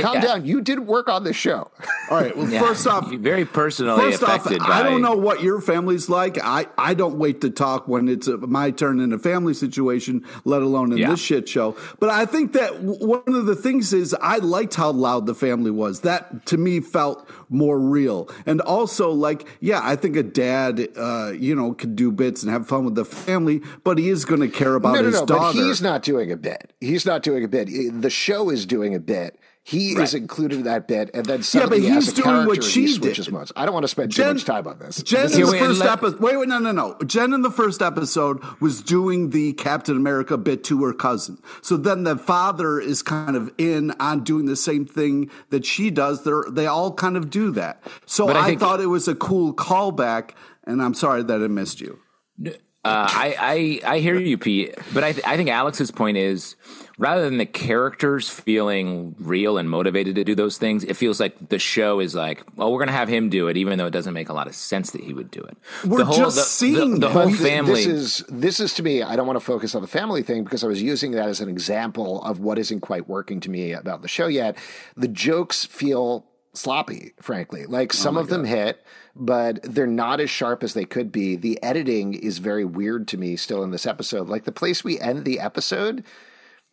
calm 0.01 0.15
Yeah. 0.15 0.21
down. 0.21 0.45
You 0.45 0.62
did 0.62 0.79
work 0.81 1.07
on 1.09 1.23
this 1.23 1.35
show. 1.35 1.69
all 2.09 2.17
right. 2.19 2.35
Well, 2.35 2.50
Yeah. 2.50 2.62
first 2.62 2.88
off, 2.88 3.12
very 3.12 3.45
personally 3.45 4.01
First 4.12 4.23
off, 4.23 4.29
affected 4.45 4.59
by. 4.59 4.79
I 4.79 4.83
don't 4.83 5.01
know 5.01 5.15
what 5.15 5.41
your 5.43 5.62
family's 5.62 6.09
like. 6.09 6.38
I, 6.43 6.65
I 6.77 6.93
don't 6.93 7.17
wait 7.17 7.41
to 7.41 7.50
talk 7.50 7.88
when 7.88 8.07
it's 8.07 8.27
uh 8.27 8.38
my 8.38 8.71
turn 8.71 9.00
in 9.00 9.13
a 9.13 9.19
family 9.19 9.53
situation, 9.53 10.23
let 10.45 10.62
alone 10.62 10.91
in 10.91 10.97
Yeah. 10.97 11.12
this 11.12 11.19
shit 11.19 11.47
show. 11.47 11.75
But 12.00 12.09
I 12.09 12.25
think 12.25 12.53
that 12.53 12.81
one 12.81 13.21
of 13.27 13.45
the 13.45 13.55
things 13.55 13.93
is 13.93 14.15
I 14.21 14.38
liked 14.38 14.75
how 14.75 14.91
loud 14.91 15.25
the 15.25 15.35
family 15.35 15.71
was. 15.71 16.01
That 16.01 16.45
to 16.47 16.57
me 16.57 16.79
felt 16.79 17.27
more 17.50 17.79
real. 17.79 18.29
And 18.45 18.62
also, 18.62 19.12
like, 19.12 19.45
yeah, 19.59 19.79
I 19.83 19.95
think 19.95 20.15
a 20.15 20.23
dad, 20.23 20.88
uh, 20.97 21.31
you 21.38 21.53
know, 21.55 21.73
could 21.73 21.95
do 21.95 22.12
bits 22.12 22.41
and 22.41 22.51
have 22.51 22.67
fun 22.67 22.83
with 22.85 22.95
the 22.95 23.05
family, 23.05 23.62
but 23.83 23.97
he 24.00 24.09
is 24.09 24.25
going 24.25 24.41
to 24.41 24.47
care 24.47 24.73
about 24.75 24.95
no, 24.95 25.01
no, 25.01 25.07
his 25.07 25.19
no. 25.19 25.25
But 25.27 25.51
he's 25.53 25.81
not 25.81 26.01
doing 26.01 26.31
a 26.31 26.35
bit. 26.38 26.73
He's 26.81 27.05
not 27.05 27.21
doing 27.21 27.43
a 27.43 27.47
bit. 27.47 27.69
The 28.01 28.09
show 28.09 28.50
is 28.50 28.65
doing 28.65 28.95
a 28.95 29.00
bit. 29.00 29.38
He 29.65 29.93
is 29.93 30.13
included 30.13 30.58
in 30.58 30.63
that 30.65 30.89
bit, 30.89 31.10
and 31.13 31.25
then 31.25 31.41
suddenly, 31.41 31.79
but 31.88 31.98
as 31.98 32.05
he's 32.08 32.20
a 32.20 32.22
doing 32.22 32.46
what 32.48 32.63
she 32.65 32.82
he 32.82 32.88
did. 32.88 32.96
switches 32.96 33.32
modes. 33.32 33.53
I 33.55 33.63
don't 33.65 33.74
want 33.74 33.86
to 33.86 33.88
spend 33.88 34.12
too 34.13 34.25
much 34.25 34.43
time 34.43 34.67
on 34.67 34.77
this. 34.77 35.01
Jen 35.01 35.22
This 35.24 35.36
in 35.36 35.41
is- 35.43 35.48
the 35.48 35.53
wait, 35.53 35.60
first 35.62 35.79
let- 35.79 35.89
episode. 35.89 36.20
Wait, 36.20 36.36
wait, 36.38 36.50
no, 36.50 36.60
no, 36.60 36.74
no. 36.74 36.98
Jen 37.05 37.32
in 37.32 37.43
the 37.43 37.50
first 37.50 37.82
episode 37.82 38.41
was 38.60 38.82
doing 38.82 39.29
the 39.29 39.53
Captain 39.53 39.96
America 39.96 40.38
bit 40.38 40.65
to 40.65 40.84
her 40.84 40.91
cousin. 40.91 41.38
So 41.62 41.77
then 41.77 42.03
the 42.03 42.17
father 42.17 42.77
is 42.77 43.01
kind 43.01 43.38
of 43.38 43.51
in 43.58 43.91
on 44.01 44.25
doing 44.25 44.48
the 44.48 44.58
same 44.58 44.86
thing 44.86 45.32
that 45.50 45.65
she 45.65 45.89
does. 45.89 46.25
They're 46.25 46.43
they 46.51 46.65
all 46.67 46.93
kind 46.93 47.15
of 47.15 47.29
do 47.29 47.51
that. 47.51 47.82
So 48.05 48.27
I 48.27 48.41
I, 48.41 48.46
think- 48.48 48.60
thought 48.60 48.82
it 48.82 48.88
was 48.88 49.08
a 49.08 49.15
cool 49.15 49.53
callback. 49.53 50.32
And 50.65 50.82
I'm 50.82 50.93
sorry 50.93 51.24
that 51.24 51.41
I 51.41 51.48
missed 51.48 51.79
you. 51.79 52.00
Uh, 52.46 52.51
I, 52.86 53.79
I 53.86 53.93
I 53.96 54.00
hear 54.00 54.20
you, 54.20 54.38
Pete. 54.38 54.75
But 54.93 55.05
I 55.05 55.13
th- 55.13 55.25
I 55.25 55.38
think 55.38 55.50
Alex's 55.50 55.89
point 55.91 56.17
is 56.17 56.58
rather 56.97 57.23
than 57.23 57.38
the 57.38 57.45
characters 57.45 58.29
feeling 58.29 59.15
real 59.19 59.57
and 59.57 59.69
motivated 59.69 60.15
to 60.15 60.23
do 60.23 60.35
those 60.35 60.57
things, 60.57 60.83
it 60.83 60.95
feels 60.95 61.19
like 61.19 61.50
the 61.50 61.59
show 61.59 62.00
is 62.00 62.13
like, 62.15 62.43
well, 62.55 62.71
we're 62.71 62.79
going 62.79 62.88
to 62.88 62.93
have 62.93 63.09
him 63.09 63.29
do 63.29 63.47
it, 63.47 63.57
even 63.57 63.77
though 63.77 63.88
it 63.88 63.91
doesn't 63.91 64.13
make 64.13 64.29
a 64.29 64.33
lot 64.33 64.47
of 64.47 64.55
sense 64.55 64.91
that 64.91 65.03
he 65.03 65.13
would 65.13 65.31
do 65.31 65.41
it. 65.41 65.57
We're 65.85 66.00
the 66.00 66.05
whole, 66.05 66.17
just 66.17 66.35
the, 66.35 66.41
seeing 66.41 67.00
the, 67.00 67.07
the 67.07 67.09
whole 67.09 67.33
family. 67.33 67.85
This 67.85 67.85
is 67.85 68.23
this 68.29 68.59
is 68.59 68.73
to 68.75 68.83
me. 68.83 69.01
I 69.01 69.15
don't 69.15 69.27
want 69.27 69.39
to 69.39 69.45
focus 69.45 69.75
on 69.75 69.81
the 69.81 69.88
family 69.88 70.23
thing 70.23 70.43
because 70.43 70.63
I 70.63 70.67
was 70.67 70.81
using 70.81 71.12
that 71.12 71.29
as 71.29 71.41
an 71.41 71.50
example 71.50 72.23
of 72.23 72.39
what 72.39 72.57
isn't 72.59 72.81
quite 72.81 73.07
working 73.09 73.39
to 73.41 73.50
me 73.50 73.73
about 73.73 74.01
the 74.01 74.07
show 74.07 74.27
yet. 74.27 74.57
The 74.95 75.07
jokes 75.07 75.65
feel 75.65 76.25
sloppy, 76.53 77.13
frankly. 77.19 77.65
Like 77.65 77.93
oh 77.93 77.97
some 77.97 78.17
of 78.17 78.27
them 78.27 78.45
hit, 78.45 78.83
but 79.15 79.62
they're 79.63 79.88
not 79.88 80.19
as 80.19 80.29
sharp 80.29 80.63
as 80.63 80.73
they 80.73 80.85
could 80.85 81.12
be. 81.12 81.35
The 81.35 81.62
editing 81.63 82.13
is 82.13 82.38
very 82.38 82.65
weird 82.65 83.07
to 83.09 83.17
me 83.17 83.35
still 83.35 83.63
in 83.63 83.71
this 83.71 83.85
episode. 83.85 84.29
Like 84.29 84.45
the 84.45 84.51
place 84.51 84.83
we 84.83 85.00
end 85.00 85.25
the 85.25 85.39
episode, 85.39 86.03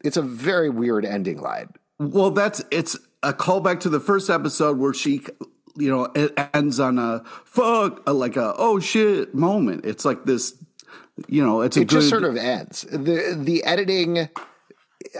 it's 0.04 0.16
a 0.16 0.22
very 0.22 0.70
weird 0.70 1.04
ending 1.04 1.40
line. 1.40 1.68
Well, 1.98 2.30
that's 2.30 2.62
it's 2.70 2.98
a 3.22 3.32
callback 3.32 3.80
to 3.80 3.88
the 3.88 4.00
first 4.00 4.30
episode 4.30 4.78
where 4.78 4.94
she, 4.94 5.22
you 5.76 5.90
know, 5.90 6.04
it 6.14 6.32
ends 6.54 6.80
on 6.80 6.98
a 6.98 7.22
fuck, 7.44 8.02
a, 8.06 8.12
like 8.12 8.36
a 8.36 8.54
oh 8.56 8.80
shit 8.80 9.34
moment. 9.34 9.84
It's 9.84 10.04
like 10.04 10.24
this, 10.24 10.54
you 11.28 11.44
know, 11.44 11.60
it's 11.60 11.76
a 11.76 11.82
it 11.82 11.88
good. 11.88 11.96
just 11.96 12.08
sort 12.08 12.24
of 12.24 12.36
ends. 12.36 12.82
The 12.90 13.36
the 13.38 13.64
editing 13.64 14.30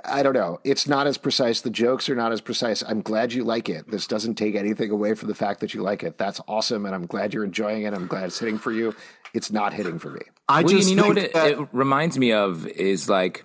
I 0.04 0.22
don't 0.22 0.34
know. 0.34 0.60
It's 0.62 0.86
not 0.86 1.06
as 1.06 1.16
precise. 1.16 1.62
The 1.62 1.70
jokes 1.70 2.08
are 2.08 2.14
not 2.14 2.32
as 2.32 2.40
precise. 2.40 2.82
I'm 2.86 3.00
glad 3.00 3.32
you 3.32 3.44
like 3.44 3.68
it. 3.68 3.90
This 3.90 4.06
doesn't 4.06 4.34
take 4.34 4.54
anything 4.54 4.90
away 4.90 5.14
from 5.14 5.28
the 5.28 5.34
fact 5.34 5.60
that 5.60 5.74
you 5.74 5.82
like 5.82 6.02
it. 6.02 6.18
That's 6.18 6.40
awesome, 6.46 6.86
and 6.86 6.94
I'm 6.94 7.06
glad 7.06 7.32
you're 7.32 7.44
enjoying 7.44 7.82
it. 7.82 7.94
I'm 7.94 8.06
glad 8.06 8.24
it's 8.24 8.38
hitting 8.38 8.58
for 8.58 8.72
you. 8.72 8.94
It's 9.32 9.50
not 9.50 9.72
hitting 9.72 9.98
for 9.98 10.10
me. 10.10 10.20
I 10.48 10.62
well, 10.62 10.74
just 10.74 10.90
you 10.90 10.96
know 10.96 11.08
what 11.08 11.18
it, 11.18 11.32
that- 11.32 11.52
it 11.52 11.68
reminds 11.72 12.18
me 12.18 12.32
of 12.32 12.66
is 12.66 13.08
like. 13.08 13.44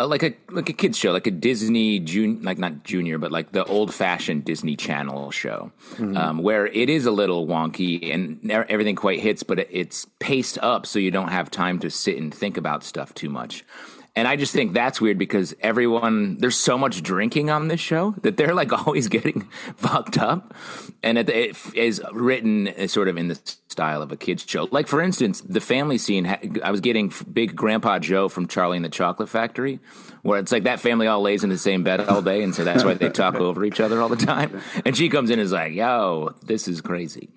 Uh, 0.00 0.06
like 0.06 0.22
a 0.22 0.34
like 0.50 0.70
a 0.70 0.72
kids 0.72 0.96
show, 0.96 1.12
like 1.12 1.26
a 1.26 1.30
Disney 1.30 1.98
jun 1.98 2.42
like 2.42 2.56
not 2.56 2.84
junior, 2.84 3.18
but 3.18 3.30
like 3.30 3.52
the 3.52 3.64
old 3.66 3.92
fashioned 3.92 4.46
Disney 4.46 4.74
Channel 4.74 5.30
show, 5.30 5.72
um, 6.16 6.38
where 6.38 6.66
it 6.66 6.88
is 6.88 7.04
a 7.04 7.10
little 7.10 7.46
wonky 7.46 8.14
and 8.14 8.50
everything 8.50 8.96
quite 8.96 9.20
hits, 9.20 9.42
but 9.42 9.58
it's 9.58 10.06
paced 10.18 10.56
up 10.62 10.86
so 10.86 10.98
you 10.98 11.10
don't 11.10 11.28
have 11.28 11.50
time 11.50 11.78
to 11.80 11.90
sit 11.90 12.16
and 12.16 12.32
think 12.34 12.56
about 12.56 12.82
stuff 12.82 13.12
too 13.14 13.28
much. 13.28 13.62
And 14.20 14.28
I 14.28 14.36
just 14.36 14.52
think 14.52 14.74
that's 14.74 15.00
weird 15.00 15.16
because 15.16 15.54
everyone 15.62 16.36
there's 16.36 16.58
so 16.58 16.76
much 16.76 17.02
drinking 17.02 17.48
on 17.48 17.68
this 17.68 17.80
show 17.80 18.14
that 18.20 18.36
they're 18.36 18.52
like 18.52 18.70
always 18.86 19.08
getting 19.08 19.48
fucked 19.78 20.18
up, 20.18 20.52
and 21.02 21.16
it, 21.16 21.30
it 21.30 21.56
is 21.74 22.02
written 22.12 22.68
uh, 22.68 22.86
sort 22.86 23.08
of 23.08 23.16
in 23.16 23.28
the 23.28 23.40
style 23.68 24.02
of 24.02 24.12
a 24.12 24.18
kids 24.18 24.44
show. 24.46 24.68
Like 24.70 24.88
for 24.88 25.00
instance, 25.00 25.40
the 25.40 25.58
family 25.58 25.96
scene. 25.96 26.26
I 26.62 26.70
was 26.70 26.82
getting 26.82 27.10
big 27.32 27.56
Grandpa 27.56 27.98
Joe 27.98 28.28
from 28.28 28.46
Charlie 28.46 28.76
and 28.76 28.84
the 28.84 28.90
Chocolate 28.90 29.30
Factory, 29.30 29.80
where 30.20 30.38
it's 30.38 30.52
like 30.52 30.64
that 30.64 30.80
family 30.80 31.06
all 31.06 31.22
lays 31.22 31.42
in 31.42 31.48
the 31.48 31.56
same 31.56 31.82
bed 31.82 32.00
all 32.00 32.20
day, 32.20 32.42
and 32.42 32.54
so 32.54 32.62
that's 32.62 32.84
why 32.84 32.92
they 32.92 33.08
talk 33.08 33.34
over 33.36 33.64
each 33.64 33.80
other 33.80 34.02
all 34.02 34.10
the 34.10 34.16
time. 34.16 34.60
And 34.84 34.94
she 34.94 35.08
comes 35.08 35.30
in 35.30 35.38
and 35.38 35.46
is 35.46 35.52
like, 35.52 35.72
"Yo, 35.72 36.34
this 36.42 36.68
is 36.68 36.82
crazy." 36.82 37.30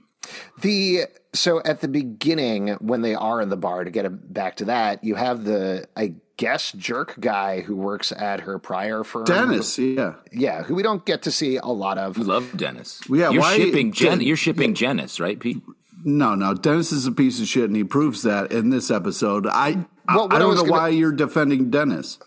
The 0.62 1.02
so 1.34 1.62
at 1.64 1.82
the 1.82 1.88
beginning 1.88 2.70
when 2.80 3.02
they 3.02 3.16
are 3.16 3.42
in 3.42 3.50
the 3.50 3.58
bar 3.58 3.84
to 3.84 3.92
get 3.92 4.34
back 4.34 4.58
to 4.58 4.66
that, 4.66 5.04
you 5.04 5.16
have 5.16 5.44
the 5.44 5.88
I 5.96 6.16
guess 6.38 6.72
jerk 6.72 7.16
guy 7.20 7.62
who 7.62 7.76
works 7.76 8.12
at 8.12 8.42
her 8.42 8.58
prior 8.60 9.04
firm. 9.04 9.26
Dennis, 9.26 9.78
yeah. 9.78 10.16
yeah, 10.32 10.64
who 10.64 10.76
we 10.76 10.84
don't 10.84 11.06
get 11.06 11.24
to 11.24 11.32
see 11.32 11.58
a 11.58 11.66
lot 11.68 11.98
of. 11.98 12.18
We 12.18 12.24
love 12.24 12.56
Dennis. 12.58 13.02
Yeah, 13.10 13.30
you're 13.30 13.42
why- 13.42 13.56
shipping 13.58 13.92
Jen, 13.92 14.20
Jen- 14.20 14.28
You're 14.28 14.38
shipping 14.38 14.74
Janice, 14.74 15.20
right, 15.20 15.40
Pete? 15.40 15.62
No, 16.06 16.36
no. 16.36 16.54
Dennis 16.54 16.92
is 16.92 17.06
a 17.06 17.12
piece 17.14 17.40
of 17.40 17.48
shit, 17.48 17.64
and 17.66 17.76
he 17.76 17.84
proves 17.86 18.24
that 18.24 18.52
in 18.52 18.72
this 18.72 18.92
episode. 18.92 19.48
I, 19.48 19.86
I, 20.08 20.16
Well, 20.18 20.28
I 20.32 20.36
I 20.36 20.40
don't 20.40 20.50
was 20.50 20.58
know 20.58 20.70
gonna- 20.70 20.72
why 20.82 20.90
you're 20.90 21.12
defending 21.14 21.70
Dennis. 21.70 22.20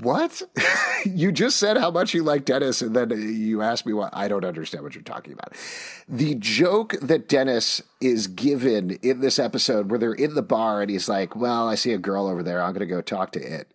What? 0.00 0.42
you 1.04 1.32
just 1.32 1.58
said 1.58 1.76
how 1.76 1.90
much 1.90 2.14
you 2.14 2.22
like 2.22 2.44
Dennis, 2.44 2.82
and 2.82 2.94
then 2.94 3.10
you 3.10 3.62
asked 3.62 3.86
me 3.86 3.92
what. 3.92 4.10
I 4.14 4.28
don't 4.28 4.44
understand 4.44 4.84
what 4.84 4.94
you're 4.94 5.02
talking 5.02 5.32
about. 5.32 5.54
The 6.08 6.34
joke 6.34 6.94
that 7.00 7.28
Dennis 7.28 7.82
is 8.00 8.26
given 8.26 8.92
in 9.02 9.20
this 9.20 9.38
episode, 9.38 9.90
where 9.90 9.98
they're 9.98 10.12
in 10.12 10.34
the 10.34 10.42
bar 10.42 10.82
and 10.82 10.90
he's 10.90 11.08
like, 11.08 11.34
Well, 11.36 11.68
I 11.68 11.74
see 11.74 11.92
a 11.92 11.98
girl 11.98 12.26
over 12.26 12.42
there. 12.42 12.62
I'm 12.62 12.72
going 12.72 12.80
to 12.80 12.94
go 12.94 13.00
talk 13.00 13.32
to 13.32 13.40
it. 13.40 13.70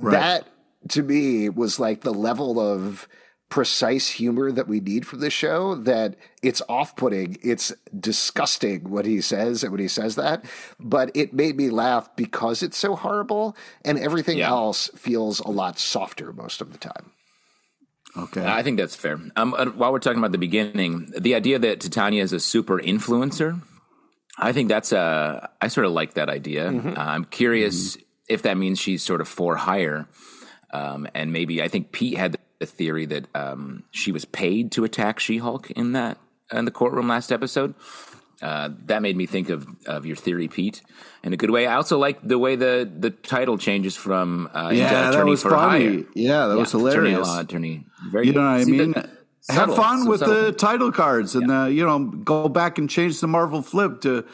That, 0.00 0.48
to 0.88 1.02
me, 1.02 1.50
was 1.50 1.78
like 1.78 2.00
the 2.00 2.14
level 2.14 2.58
of 2.58 3.06
precise 3.50 4.08
humor 4.08 4.50
that 4.52 4.66
we 4.68 4.80
need 4.80 5.06
from 5.06 5.20
this 5.20 5.32
show 5.32 5.74
that 5.74 6.14
it's 6.42 6.62
off-putting 6.68 7.36
it's 7.42 7.72
disgusting 7.98 8.88
what 8.88 9.04
he 9.04 9.20
says 9.20 9.62
and 9.62 9.72
when 9.72 9.80
he 9.80 9.88
says 9.88 10.14
that 10.16 10.44
but 10.78 11.10
it 11.14 11.34
made 11.34 11.56
me 11.56 11.68
laugh 11.68 12.08
because 12.16 12.62
it's 12.62 12.78
so 12.78 12.94
horrible 12.96 13.54
and 13.84 13.98
everything 13.98 14.38
Yeah. 14.38 14.48
else 14.50 14.88
feels 14.96 15.40
a 15.40 15.48
lot 15.50 15.78
softer 15.78 16.32
most 16.32 16.60
of 16.62 16.72
the 16.72 16.78
time 16.78 17.10
Okay. 18.16 18.44
I 18.44 18.64
think 18.64 18.76
that's 18.76 18.96
fair. 18.96 19.20
Um, 19.36 19.54
uh, 19.54 19.66
while 19.66 19.92
we're 19.92 20.00
talking 20.00 20.18
about 20.18 20.32
the 20.32 20.38
beginning, 20.38 21.12
the 21.16 21.36
idea 21.36 21.60
that 21.60 21.78
Titania 21.80 22.24
is 22.24 22.32
a 22.32 22.40
super 22.40 22.80
influencer, 22.80 23.62
I 24.36 24.50
think 24.52 24.68
that's 24.68 24.90
a. 24.90 25.48
I 25.60 25.68
sort 25.68 25.86
of 25.86 25.92
like 25.92 26.14
that 26.14 26.28
idea. 26.28 26.70
Uh, 26.72 26.94
I'm 26.96 27.24
curious 27.24 27.96
if 28.28 28.42
that 28.42 28.56
means 28.56 28.80
she's 28.80 29.04
sort 29.04 29.20
of 29.20 29.28
for 29.28 29.54
hire, 29.54 30.08
um, 30.72 31.06
and 31.14 31.32
maybe 31.32 31.62
I 31.62 31.68
think 31.68 31.92
Pete 31.92 32.16
had 32.18 32.32
the 32.32 32.38
theory 32.66 33.06
that 33.06 33.26
um, 33.34 33.84
she 33.90 34.12
was 34.12 34.24
paid 34.24 34.72
to 34.72 34.84
attack 34.84 35.18
She-Hulk 35.20 35.70
in 35.72 35.92
that 35.92 36.18
in 36.52 36.64
the 36.64 36.70
courtroom 36.70 37.08
last 37.08 37.30
episode. 37.32 37.74
Uh, 38.42 38.70
that 38.86 39.02
made 39.02 39.16
me 39.18 39.26
think 39.26 39.50
of, 39.50 39.66
of 39.84 40.06
your 40.06 40.16
theory, 40.16 40.48
Pete, 40.48 40.80
in 41.22 41.34
a 41.34 41.36
good 41.36 41.50
way. 41.50 41.66
I 41.66 41.74
also 41.74 41.98
like 41.98 42.26
the 42.26 42.38
way 42.38 42.56
the, 42.56 42.90
the 42.98 43.10
title 43.10 43.58
changes 43.58 43.96
from 43.96 44.48
uh, 44.54 44.70
yeah, 44.72 44.90
that 44.90 45.12
attorney 45.14 45.30
was 45.32 45.42
for 45.42 45.50
funny. 45.50 45.84
hire. 45.84 46.04
Yeah, 46.14 46.46
that 46.46 46.56
was 46.56 46.72
Yeah, 46.72 46.80
Attorney 46.80 47.10
hilarious. 47.10 47.28
law, 47.28 47.40
attorney. 47.40 47.84
Very 48.10 48.26
You 48.28 48.32
know 48.32 48.40
good. 48.40 48.44
what 48.46 48.60
I 48.60 48.64
mean? 48.64 48.92
the- 48.92 49.52
Have 49.52 49.74
fun 49.76 50.04
so 50.04 50.08
with 50.10 50.20
subtle. 50.20 50.34
the 50.44 50.52
title 50.52 50.90
cards 50.90 51.34
and 51.34 51.50
uh, 51.50 51.64
you 51.66 51.84
know 51.84 51.98
go 51.98 52.48
back 52.48 52.78
and 52.78 52.88
change 52.88 53.20
the 53.20 53.26
Marvel 53.26 53.60
flip 53.62 54.00
to 54.02 54.24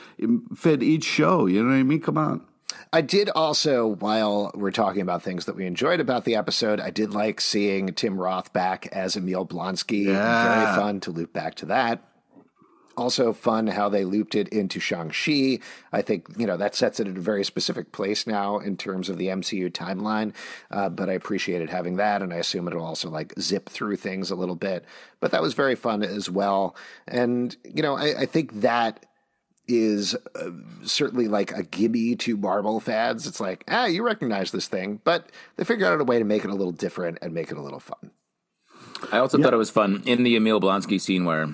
fit 0.55 0.83
each 0.85 1.05
show. 1.05 1.47
You 1.47 1.63
know 1.65 1.71
what 1.71 1.77
I 1.77 1.83
mean? 1.83 2.01
Come 2.01 2.19
on. 2.19 2.43
I 2.93 3.01
did 3.01 3.29
also, 3.31 3.87
while 3.87 4.51
we're 4.55 4.71
talking 4.71 5.03
about 5.03 5.23
things 5.23 5.47
that 5.47 5.57
we 5.57 5.67
enjoyed 5.67 6.01
about 6.01 6.25
the 6.25 6.37
episode, 6.37 6.81
I 6.81 6.91
did 6.91 7.13
like 7.13 7.41
seeing 7.41 7.89
Tim 7.95 8.19
Roth 8.19 8.53
back 8.53 8.87
as 8.89 9.17
Emil 9.17 9.47
Blonsky. 9.47 10.07
Yeah. 10.07 10.65
Very 10.65 10.77
fun 10.77 11.01
to 11.01 11.11
loop 11.11 11.33
back 11.33 11.55
to 11.57 11.67
that. 11.67 12.03
Also 12.97 13.35
fun 13.35 13.67
how 13.67 13.91
they 13.91 14.05
looped 14.05 14.35
it 14.35 14.49
into 14.49 14.81
Shang-Chi. 14.81 15.59
I 15.93 16.01
think, 16.01 16.29
you 16.39 16.47
know, 16.47 16.57
that 16.57 16.75
sets 16.75 16.99
it 16.99 17.07
at 17.07 17.17
a 17.17 17.21
very 17.21 17.45
specific 17.45 17.93
place 17.93 18.27
now 18.27 18.59
in 18.59 18.79
terms 18.79 19.11
of 19.11 19.19
the 19.19 19.27
MCU 19.27 19.71
timeline. 19.71 20.33
Uh, 20.71 20.89
but 20.89 21.11
I 21.11 21.13
appreciated 21.13 21.69
having 21.69 21.97
that, 21.97 22.23
and 22.23 22.33
I 22.33 22.37
assume 22.37 22.67
it'll 22.67 22.85
also 22.85 23.11
like 23.11 23.35
zip 23.39 23.69
through 23.69 23.97
things 23.97 24.31
a 24.31 24.35
little 24.35 24.57
bit. 24.57 24.87
But 25.21 25.31
that 25.33 25.43
was 25.43 25.53
very 25.53 25.75
fun 25.75 26.03
as 26.03 26.31
well. 26.31 26.75
And, 27.07 27.55
you 27.65 27.83
know, 27.83 27.97
I, 27.97 28.21
I 28.21 28.27
think 28.27 28.61
that 28.63 29.06
is 29.69 30.15
uh, 30.35 30.51
certainly 30.83 31.29
like 31.29 31.53
a 31.53 31.63
gimme 31.63 32.17
to 32.17 32.37
Marvel 32.37 32.81
fans. 32.81 33.27
It's 33.27 33.41
like, 33.41 33.65
ah, 33.69 33.87
you 33.87 34.05
recognize 34.05 34.51
this 34.51 34.69
thing, 34.69 35.01
but 35.05 35.31
they 35.57 35.65
figured 35.65 35.89
out 35.89 36.01
a 36.01 36.05
way 36.05 36.19
to 36.19 36.25
make 36.25 36.45
it 36.45 36.51
a 36.51 36.55
little 36.55 36.73
different 36.73 37.19
and 37.23 37.33
make 37.33 37.51
it 37.51 37.57
a 37.57 37.63
little 37.63 37.81
fun. 37.81 38.11
I 39.13 39.19
also 39.19 39.39
thought 39.39 39.53
it 39.53 39.59
was 39.59 39.71
fun 39.71 40.03
in 40.07 40.23
the 40.23 40.37
Emil 40.37 40.61
Blonsky 40.61 41.01
scene 41.01 41.25
where 41.25 41.49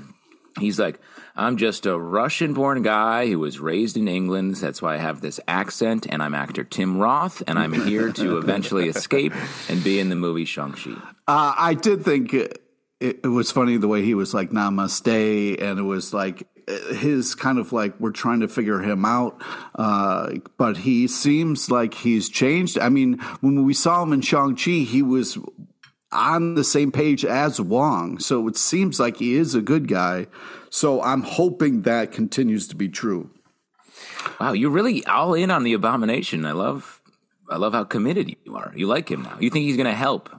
he's 0.61 0.78
like, 0.78 1.00
I'm 1.35 1.57
just 1.57 1.87
a 1.87 1.99
Russian 1.99 2.52
born 2.52 2.83
guy 2.83 3.26
who 3.26 3.38
was 3.38 3.59
raised 3.59 3.97
in 3.97 4.07
England. 4.07 4.57
That's 4.57 4.83
why 4.83 4.95
I 4.95 4.99
have 4.99 5.21
this 5.21 5.40
accent, 5.49 6.07
and 6.09 6.23
I'm 6.23 6.35
actor 6.35 6.62
Tim 6.62 6.99
Roth, 6.99 7.42
and 7.47 7.59
I'm 7.59 7.73
here 7.73 8.12
to 8.12 8.37
eventually 8.38 8.88
escape 8.88 9.33
and 9.69 9.83
be 9.83 9.99
in 9.99 10.11
the 10.11 10.16
movie 10.16 10.45
Shang-Chi. 10.45 10.92
Uh, 11.26 11.54
I 11.57 11.75
did 11.75 12.04
think 12.04 12.35
it, 12.35 12.61
it 13.00 13.26
was 13.26 13.50
funny 13.50 13.78
the 13.78 13.88
way 13.88 14.02
he 14.02 14.14
was 14.14 14.35
like 14.35 14.50
namaste, 14.50 15.61
and 15.62 15.78
it 15.78 15.83
was 15.83 16.12
like 16.12 16.47
his 16.69 17.35
kind 17.35 17.59
of 17.59 17.73
like 17.73 17.99
we're 17.99 18.11
trying 18.11 18.40
to 18.40 18.49
figure 18.49 18.81
him 18.81 19.04
out, 19.04 19.42
uh, 19.75 20.33
but 20.57 20.76
he 20.78 21.09
seems 21.09 21.71
like 21.71 21.95
he's 21.95 22.28
changed. 22.28 22.78
I 22.78 22.88
mean, 22.88 23.19
when 23.40 23.64
we 23.64 23.75
saw 23.75 24.02
him 24.02 24.12
in 24.12 24.21
Shang 24.21 24.57
Chi, 24.57 24.71
he 24.71 25.02
was 25.02 25.38
on 26.12 26.54
the 26.54 26.64
same 26.64 26.92
page 26.92 27.25
as 27.25 27.61
Wong, 27.61 28.19
so 28.19 28.47
it 28.49 28.57
seems 28.57 29.00
like 29.00 29.16
he 29.16 29.35
is 29.35 29.54
a 29.54 29.62
good 29.62 29.88
guy. 29.88 30.26
So 30.71 31.02
I'm 31.02 31.23
hoping 31.23 31.83
that 31.83 32.12
continues 32.12 32.69
to 32.69 32.76
be 32.76 32.88
true. 32.88 33.31
Wow, 34.40 34.52
you're 34.52 34.71
really 34.71 35.04
all 35.07 35.35
in 35.35 35.50
on 35.50 35.64
the 35.64 35.73
abomination. 35.73 36.45
I 36.45 36.52
love, 36.52 37.00
I 37.49 37.57
love 37.57 37.73
how 37.73 37.85
committed 37.85 38.35
you 38.45 38.57
are. 38.57 38.73
You 38.75 38.87
like 38.87 39.11
him 39.11 39.23
now. 39.23 39.37
You 39.40 39.50
think 39.50 39.64
he's 39.64 39.76
going 39.76 39.87
to 39.87 39.95
help. 39.95 40.31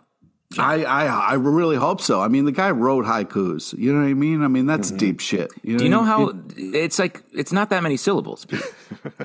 I, 0.59 0.83
I 0.83 1.05
I 1.05 1.33
really 1.35 1.75
hope 1.75 2.01
so. 2.01 2.21
I 2.21 2.27
mean, 2.27 2.45
the 2.45 2.51
guy 2.51 2.71
wrote 2.71 3.05
haikus. 3.05 3.77
You 3.77 3.93
know 3.93 4.01
what 4.01 4.07
I 4.07 4.13
mean? 4.13 4.43
I 4.43 4.47
mean, 4.47 4.65
that's 4.65 4.91
deep 4.91 5.19
shit. 5.19 5.51
You 5.61 5.73
know 5.73 5.77
Do 5.79 5.83
you 5.85 5.89
know 5.89 6.03
how 6.03 6.27
mean? 6.27 6.71
it's 6.75 6.99
like? 6.99 7.23
It's 7.33 7.51
not 7.51 7.69
that 7.69 7.83
many 7.83 7.97
syllables. 7.97 8.45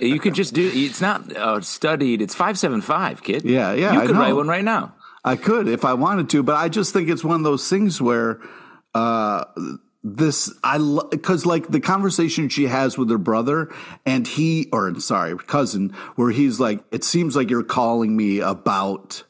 You 0.01 0.19
could 0.19 0.35
just 0.35 0.55
do. 0.55 0.71
It's 0.73 1.01
not 1.01 1.37
uh, 1.37 1.61
studied. 1.61 2.23
It's 2.23 2.35
five 2.35 2.59
seven 2.59 2.81
five, 2.81 3.23
kid. 3.23 3.45
Yeah, 3.45 3.75
yeah, 3.75 3.93
You 3.93 4.01
I 4.01 4.07
could 4.07 4.17
write 4.17 4.33
one 4.33 4.49
right 4.49 4.65
now. 4.65 4.95
I 5.25 5.37
could 5.37 5.69
if 5.69 5.85
I 5.85 5.95
wanted 5.95 6.31
to, 6.31 6.43
but 6.43 6.57
I 6.57 6.69
just 6.69 6.93
think 6.93 7.09
it's 7.09 7.23
one 7.23 7.37
of 7.37 7.45
those 7.45 7.69
things 7.69 8.01
where 8.01 8.41
uh, 8.95 9.45
this 10.03 10.53
I 10.63 10.79
because 11.11 11.45
like 11.45 11.69
the 11.69 11.81
conversation 11.81 12.49
she 12.49 12.65
has 12.65 12.97
with 12.97 13.11
her 13.11 13.19
brother 13.19 13.73
and 14.07 14.27
he 14.27 14.69
or 14.73 14.99
sorry 15.01 15.37
cousin 15.39 15.91
where 16.17 16.31
he's 16.31 16.61
like 16.61 16.83
it 16.93 17.05
seems 17.05 17.37
like 17.37 17.51
you're 17.51 17.65
calling 17.65 18.17
me 18.17 18.41
about 18.41 19.25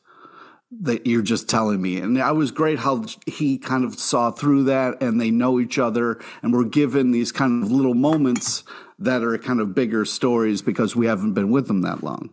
that 0.71 1.07
you're 1.07 1.23
just 1.23 1.49
telling 1.49 1.81
me. 1.81 1.99
And 1.99 2.21
I 2.21 2.33
was 2.33 2.51
great 2.51 2.79
how 2.79 3.05
he 3.27 3.59
kind 3.59 3.85
of 3.85 3.99
saw 3.99 4.31
through 4.31 4.65
that 4.65 5.03
and 5.03 5.21
they 5.21 5.31
know 5.31 5.61
each 5.61 5.79
other 5.79 6.21
and 6.43 6.53
we're 6.53 6.65
given 6.65 7.11
these 7.11 7.33
kind 7.33 7.65
of 7.65 7.71
little 7.71 7.95
moments 7.95 8.65
that 8.99 9.23
are 9.23 9.37
kind 9.39 9.61
of 9.61 9.75
bigger 9.75 10.05
stories 10.05 10.61
because 10.61 10.95
we 10.95 11.07
haven't 11.07 11.33
been 11.33 11.51
with 11.51 11.69
them 11.69 11.83
that 11.83 12.03
long. 12.03 12.31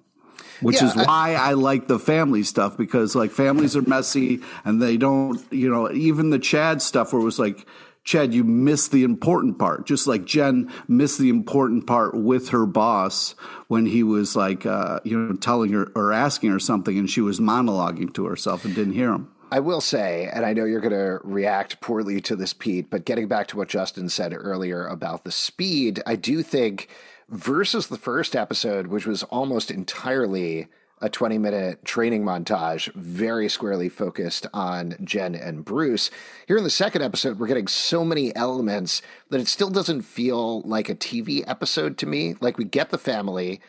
Which 0.62 0.82
yeah, 0.82 0.88
is 0.88 0.96
why 0.96 1.36
I, 1.36 1.50
I, 1.50 1.54
like 1.54 1.88
the 1.88 2.00
family 2.00 2.44
stuff 2.44 2.78
because 2.78 3.14
like 3.14 3.32
families 3.32 3.76
are 3.76 3.82
messy 3.82 4.42
and 4.64 4.82
they 4.82 4.96
don't, 4.96 5.42
you 5.52 5.70
know, 5.70 5.92
even 5.92 6.30
the 6.30 6.40
Chad 6.40 6.82
stuff 6.82 7.12
where 7.12 7.22
it 7.22 7.26
was 7.26 7.40
like 7.40 7.66
Chad, 8.06 8.36
you 8.36 8.44
missed 8.44 8.92
the 8.92 9.04
important 9.04 9.58
part, 9.58 9.88
just 9.88 10.06
like 10.06 10.26
Jen 10.26 10.72
missed 10.88 11.18
the 11.18 11.30
important 11.30 11.88
part 11.88 12.14
with 12.14 12.50
her 12.50 12.68
boss 12.68 13.34
when 13.68 13.88
he 13.88 14.04
was 14.04 14.36
like, 14.36 14.66
uh, 14.66 15.00
you 15.04 15.18
know, 15.18 15.36
telling 15.36 15.74
her 15.74 15.92
or 15.96 16.14
asking 16.14 16.52
her 16.52 16.60
something 16.60 16.98
and 16.98 17.10
she 17.10 17.20
was 17.22 17.40
monologuing 17.40 18.14
to 18.14 18.26
herself 18.26 18.64
and 18.64 18.76
didn't 18.76 18.94
hear 18.94 19.12
him. 19.12 19.32
I 19.52 19.60
will 19.60 19.82
say, 19.82 20.30
and 20.32 20.46
I 20.46 20.54
know 20.54 20.66
you're 20.66 20.82
going 20.82 20.92
to 20.92 21.20
react 21.24 21.82
poorly 21.82 22.22
to 22.22 22.36
this, 22.36 22.54
Pete, 22.54 22.90
but 22.90 23.06
getting 23.06 23.28
back 23.28 23.48
to 23.48 23.58
what 23.58 23.70
Justin 23.70 24.10
said 24.10 24.34
earlier 24.36 24.86
about 24.86 25.24
the 25.24 25.32
speed, 25.32 26.02
I 26.06 26.16
do 26.16 26.44
think 26.44 26.90
versus 27.30 27.88
the 27.88 27.98
first 27.98 28.36
episode, 28.36 28.88
which 28.88 29.08
was 29.08 29.24
almost 29.24 29.72
entirely 29.72 30.68
a 31.06 31.10
20 31.10 31.38
minute 31.38 31.86
training 31.86 32.24
montage, 32.24 32.92
very 32.96 33.48
squarely 33.48 33.90
focused 33.90 34.48
on 34.54 34.96
Jen 35.04 35.36
and 35.36 35.64
Bruce. 35.64 36.10
Here 36.48 36.58
in 36.58 36.64
the 36.64 36.70
second 36.72 37.04
episode, 37.04 37.38
we're 37.38 37.46
getting 37.46 37.68
so 37.68 38.04
many 38.04 38.36
elements 38.36 39.04
that 39.30 39.40
it 39.40 39.48
still 39.48 39.70
doesn't 39.70 40.02
feel 40.02 40.62
like 40.62 40.90
a 40.90 40.96
TV 40.96 41.44
episode 41.46 42.00
to 42.00 42.08
me. 42.08 42.36
Like 42.42 42.58
we 42.58 42.66
get 42.66 42.90
the 42.90 42.98
family, 42.98 43.62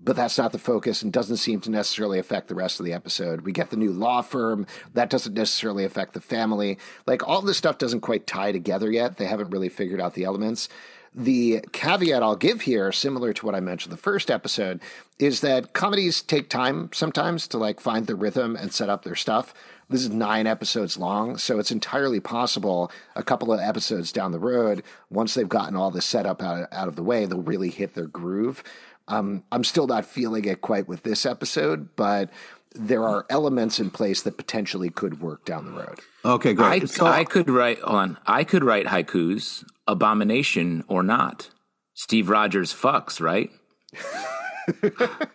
but 0.00 0.16
that's 0.16 0.36
not 0.36 0.50
the 0.50 0.58
focus 0.58 1.00
and 1.02 1.12
doesn't 1.12 1.36
seem 1.36 1.60
to 1.60 1.70
necessarily 1.70 2.18
affect 2.18 2.48
the 2.48 2.56
rest 2.56 2.80
of 2.80 2.86
the 2.86 2.92
episode. 2.92 3.42
We 3.42 3.52
get 3.52 3.70
the 3.70 3.76
new 3.76 3.92
law 3.92 4.20
firm, 4.20 4.66
that 4.94 5.10
doesn't 5.10 5.34
necessarily 5.34 5.84
affect 5.84 6.14
the 6.14 6.20
family. 6.20 6.76
Like 7.06 7.26
all 7.28 7.40
this 7.40 7.58
stuff 7.58 7.78
doesn't 7.78 8.00
quite 8.00 8.26
tie 8.26 8.50
together 8.50 8.90
yet. 8.90 9.16
They 9.16 9.26
haven't 9.26 9.50
really 9.50 9.68
figured 9.68 10.00
out 10.00 10.14
the 10.14 10.24
elements. 10.24 10.68
The 11.14 11.64
caveat 11.72 12.22
I'll 12.22 12.36
give 12.36 12.60
here, 12.62 12.92
similar 12.92 13.32
to 13.32 13.46
what 13.46 13.54
I 13.54 13.60
mentioned 13.60 13.92
the 13.92 13.96
first 13.96 14.30
episode, 14.30 14.80
is 15.18 15.40
that 15.40 15.72
comedies 15.72 16.22
take 16.22 16.48
time 16.48 16.88
sometimes 16.92 17.48
to 17.48 17.58
like 17.58 17.80
find 17.80 18.06
the 18.06 18.14
rhythm 18.14 18.54
and 18.54 18.72
set 18.72 18.88
up 18.88 19.02
their 19.02 19.16
stuff. 19.16 19.52
This 19.88 20.02
is 20.02 20.10
nine 20.10 20.46
episodes 20.46 20.96
long, 20.96 21.36
so 21.36 21.58
it's 21.58 21.72
entirely 21.72 22.20
possible 22.20 22.92
a 23.16 23.24
couple 23.24 23.52
of 23.52 23.58
episodes 23.58 24.12
down 24.12 24.30
the 24.30 24.38
road, 24.38 24.84
once 25.10 25.34
they've 25.34 25.48
gotten 25.48 25.74
all 25.74 25.90
the 25.90 26.00
setup 26.00 26.40
out, 26.42 26.68
out 26.70 26.86
of 26.86 26.94
the 26.94 27.02
way, 27.02 27.26
they'll 27.26 27.42
really 27.42 27.70
hit 27.70 27.94
their 27.94 28.06
groove. 28.06 28.62
Um, 29.08 29.42
I'm 29.50 29.64
still 29.64 29.88
not 29.88 30.06
feeling 30.06 30.44
it 30.44 30.60
quite 30.60 30.86
with 30.86 31.02
this 31.02 31.26
episode, 31.26 31.88
but 31.96 32.30
there 32.74 33.06
are 33.06 33.26
elements 33.28 33.80
in 33.80 33.90
place 33.90 34.22
that 34.22 34.36
potentially 34.36 34.90
could 34.90 35.20
work 35.20 35.44
down 35.44 35.66
the 35.66 35.72
road. 35.72 35.98
Okay, 36.24 36.54
great. 36.54 36.82
I, 36.82 36.86
so, 36.86 37.06
I 37.06 37.24
could 37.24 37.50
write 37.50 37.80
on. 37.82 38.18
I 38.26 38.44
could 38.44 38.64
write 38.64 38.86
haikus 38.86 39.64
abomination 39.86 40.84
or 40.88 41.02
not. 41.02 41.50
Steve 41.94 42.28
Rogers 42.28 42.72
fucks, 42.72 43.20
right? 43.20 43.50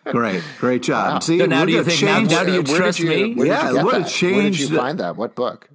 great, 0.06 0.42
great 0.58 0.82
job. 0.82 1.12
Wow. 1.12 1.18
See, 1.18 1.38
so 1.38 1.46
now 1.46 1.64
do 1.64 1.72
you 1.72 1.84
think 1.84 2.02
now, 2.02 2.20
now, 2.20 2.44
do 2.44 2.52
you 2.54 2.62
trust 2.62 3.00
you, 3.00 3.08
me? 3.08 3.46
yeah, 3.46 3.82
what 3.82 4.00
a 4.00 4.04
change! 4.04 4.34
Where 4.34 4.42
did 4.50 4.60
you 4.60 4.76
find 4.76 5.00
that? 5.00 5.16
What 5.16 5.34
book? 5.34 5.68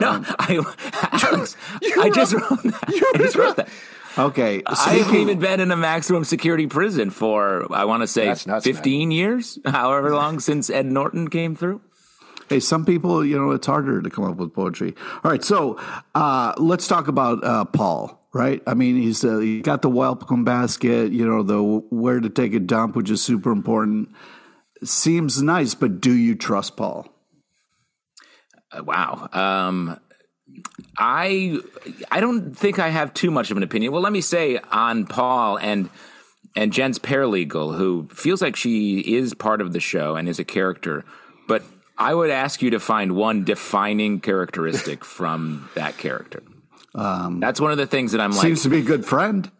No, 0.00 0.10
um, 0.10 0.26
I, 0.38 0.56
Alex, 1.32 1.56
I 1.98 2.10
just 2.10 2.32
wrote 2.32 2.62
that. 2.64 3.10
I 3.14 3.18
just 3.18 3.36
wrote 3.36 3.56
that. 3.56 3.68
Okay, 4.18 4.62
I 4.66 5.04
came 5.10 5.38
bed 5.38 5.60
in 5.60 5.70
a 5.70 5.76
maximum 5.76 6.24
security 6.24 6.66
prison 6.66 7.10
for 7.10 7.66
I 7.72 7.84
want 7.84 8.02
to 8.02 8.06
say 8.06 8.34
nuts, 8.46 8.64
fifteen 8.64 9.10
man. 9.10 9.16
years, 9.16 9.58
however 9.66 10.14
long 10.14 10.40
since 10.40 10.70
Ed 10.70 10.86
Norton 10.86 11.28
came 11.28 11.54
through. 11.54 11.82
Hey, 12.48 12.60
some 12.60 12.84
people, 12.84 13.24
you 13.24 13.36
know, 13.36 13.50
it's 13.50 13.66
harder 13.66 14.00
to 14.00 14.08
come 14.08 14.24
up 14.24 14.36
with 14.36 14.54
poetry. 14.54 14.94
All 15.24 15.30
right, 15.30 15.42
so 15.42 15.80
uh, 16.14 16.54
let's 16.58 16.86
talk 16.86 17.08
about 17.08 17.42
uh, 17.44 17.64
Paul. 17.64 18.22
Right, 18.32 18.62
I 18.66 18.74
mean, 18.74 18.96
he's 18.96 19.24
uh, 19.24 19.38
he 19.38 19.60
got 19.60 19.82
the 19.82 19.88
welcome 19.88 20.44
basket. 20.44 21.12
You 21.12 21.26
know, 21.26 21.42
the 21.42 21.62
where 21.62 22.20
to 22.20 22.28
take 22.28 22.54
a 22.54 22.60
dump, 22.60 22.96
which 22.96 23.10
is 23.10 23.22
super 23.22 23.50
important. 23.50 24.10
Seems 24.84 25.42
nice, 25.42 25.74
but 25.74 26.00
do 26.00 26.12
you 26.12 26.34
trust 26.34 26.76
Paul? 26.76 27.08
Uh, 28.70 28.84
wow. 28.84 29.28
Um, 29.32 29.98
I 30.98 31.58
I 32.10 32.20
don't 32.20 32.56
think 32.56 32.78
I 32.78 32.88
have 32.88 33.12
too 33.14 33.30
much 33.30 33.50
of 33.50 33.56
an 33.56 33.62
opinion. 33.62 33.92
Well, 33.92 34.02
let 34.02 34.12
me 34.12 34.20
say 34.20 34.58
on 34.70 35.06
Paul 35.06 35.58
and 35.58 35.90
and 36.54 36.72
Jen's 36.72 36.98
paralegal, 36.98 37.76
who 37.76 38.08
feels 38.12 38.40
like 38.40 38.56
she 38.56 39.00
is 39.00 39.34
part 39.34 39.60
of 39.60 39.72
the 39.72 39.80
show 39.80 40.16
and 40.16 40.28
is 40.28 40.38
a 40.38 40.44
character, 40.44 41.04
but 41.46 41.62
I 41.98 42.14
would 42.14 42.30
ask 42.30 42.62
you 42.62 42.70
to 42.70 42.80
find 42.80 43.12
one 43.12 43.44
defining 43.44 44.20
characteristic 44.20 45.04
from 45.04 45.68
that 45.74 45.98
character. 45.98 46.42
Um, 46.94 47.40
That's 47.40 47.60
one 47.60 47.72
of 47.72 47.78
the 47.78 47.86
things 47.86 48.12
that 48.12 48.20
I'm 48.20 48.32
seems 48.32 48.42
like. 48.42 48.48
Seems 48.48 48.62
to 48.62 48.68
be 48.70 48.78
a 48.78 48.82
good 48.82 49.04
friend. 49.04 49.50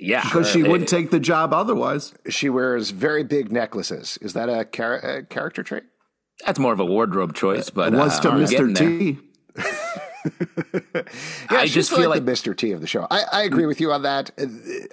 Yeah, 0.00 0.22
because 0.22 0.50
she 0.50 0.64
wouldn't 0.64 0.88
take 0.88 1.12
the 1.12 1.20
job 1.20 1.52
otherwise. 1.52 2.12
She 2.28 2.50
wears 2.50 2.90
very 2.90 3.22
big 3.22 3.52
necklaces. 3.52 4.18
Is 4.20 4.32
that 4.32 4.48
a, 4.48 4.64
char- 4.64 4.98
a 4.98 5.24
character 5.24 5.62
trait? 5.62 5.84
That's 6.44 6.58
more 6.58 6.72
of 6.72 6.80
a 6.80 6.84
wardrobe 6.84 7.34
choice, 7.34 7.70
but 7.70 7.94
it 7.94 7.96
was 7.96 8.18
to 8.20 8.30
uh, 8.30 8.34
Mr. 8.34 8.76
T. 8.76 9.18
yeah, 10.94 11.02
I 11.50 11.66
just 11.66 11.90
feel 11.90 12.08
like, 12.08 12.20
like 12.20 12.24
the 12.24 12.32
Mr. 12.32 12.56
T 12.56 12.72
of 12.72 12.80
the 12.80 12.86
show. 12.86 13.06
I, 13.10 13.24
I, 13.32 13.42
agree 13.42 13.64
mm. 13.64 13.68
with 13.68 13.80
you 13.80 13.92
on 13.92 14.02
that. 14.02 14.30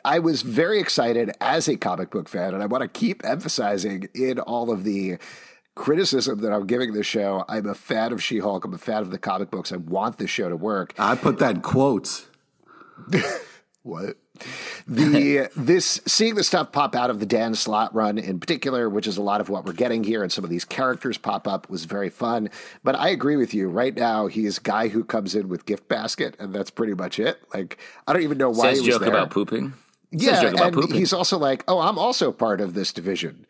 I 0.04 0.20
was 0.20 0.42
very 0.42 0.80
excited 0.80 1.32
as 1.40 1.68
a 1.68 1.78
comic 1.78 2.12
book 2.12 2.28
fan, 2.28 2.54
and 2.54 2.62
I 2.62 2.66
want 2.66 2.82
to 2.82 2.88
keep 2.88 3.24
emphasizing 3.24 4.10
in 4.14 4.40
all 4.40 4.72
of 4.72 4.84
the 4.84 5.18
criticism 5.76 6.40
that 6.40 6.52
I'm 6.52 6.68
giving 6.68 6.94
this 6.94 7.08
show. 7.08 7.46
I'm 7.48 7.66
a 7.66 7.76
fan 7.76 8.12
of 8.12 8.22
She 8.22 8.40
Hulk. 8.40 8.66
I'm 8.66 8.74
a 8.74 8.78
fan 8.78 9.02
of 9.02 9.12
the 9.12 9.18
comic 9.18 9.52
books. 9.52 9.72
I 9.72 9.78
want 9.78 10.18
this 10.18 10.30
show 10.30 10.50
to 10.50 10.58
work. 10.58 10.94
I 11.00 11.16
put 11.16 11.40
that 11.40 11.56
in 11.56 11.62
quotes. 11.62 12.28
what? 13.84 14.18
The 14.88 15.50
this 15.56 16.02
seeing 16.06 16.36
the 16.36 16.44
stuff 16.44 16.72
pop 16.72 16.96
out 16.96 17.10
of 17.10 17.20
the 17.20 17.26
Dan 17.26 17.56
Slott 17.56 17.94
run 17.94 18.18
in 18.18 18.40
particular, 18.40 18.90
which 18.90 19.08
is 19.08 19.18
a 19.18 19.22
lot 19.22 19.42
of 19.42 19.50
what 19.50 19.66
we're 19.66 19.74
getting 19.74 20.04
here, 20.04 20.24
and 20.24 20.32
some 20.32 20.44
of 20.44 20.50
these 20.50 20.66
characters 20.66 21.18
pop 21.18 21.48
up 21.48 21.70
was 21.70 21.86
very 21.86 22.10
fun. 22.10 22.50
But 22.84 22.96
I 22.96 23.10
agree 23.10 23.36
with 23.36 23.54
you. 23.54 23.70
Right 23.70 23.96
now, 23.96 24.28
he's 24.28 24.60
guy 24.60 24.88
who 24.90 25.04
comes 25.04 25.36
in 25.36 25.50
with 25.50 25.66
gift 25.66 25.88
basket, 25.88 26.36
and 26.40 26.54
that's 26.54 26.70
pretty 26.72 26.94
much 26.94 27.20
it. 27.20 27.42
Like 27.54 27.78
I 28.08 28.14
don't 28.14 28.24
even 28.24 28.38
know 28.38 28.50
why 28.50 28.74
Says 28.74 28.80
he 28.82 28.88
was 28.88 28.96
joke 28.96 29.02
there. 29.02 29.10
about 29.10 29.30
pooping. 29.32 29.74
Yeah, 30.12 30.46
and 30.46 30.74
pooping. 30.74 30.96
he's 30.96 31.14
also 31.14 31.38
like, 31.38 31.64
oh, 31.70 31.80
I'm 31.80 31.98
also 31.98 32.32
part 32.34 32.60
of 32.60 32.74
this 32.74 32.92
division. 32.92 33.46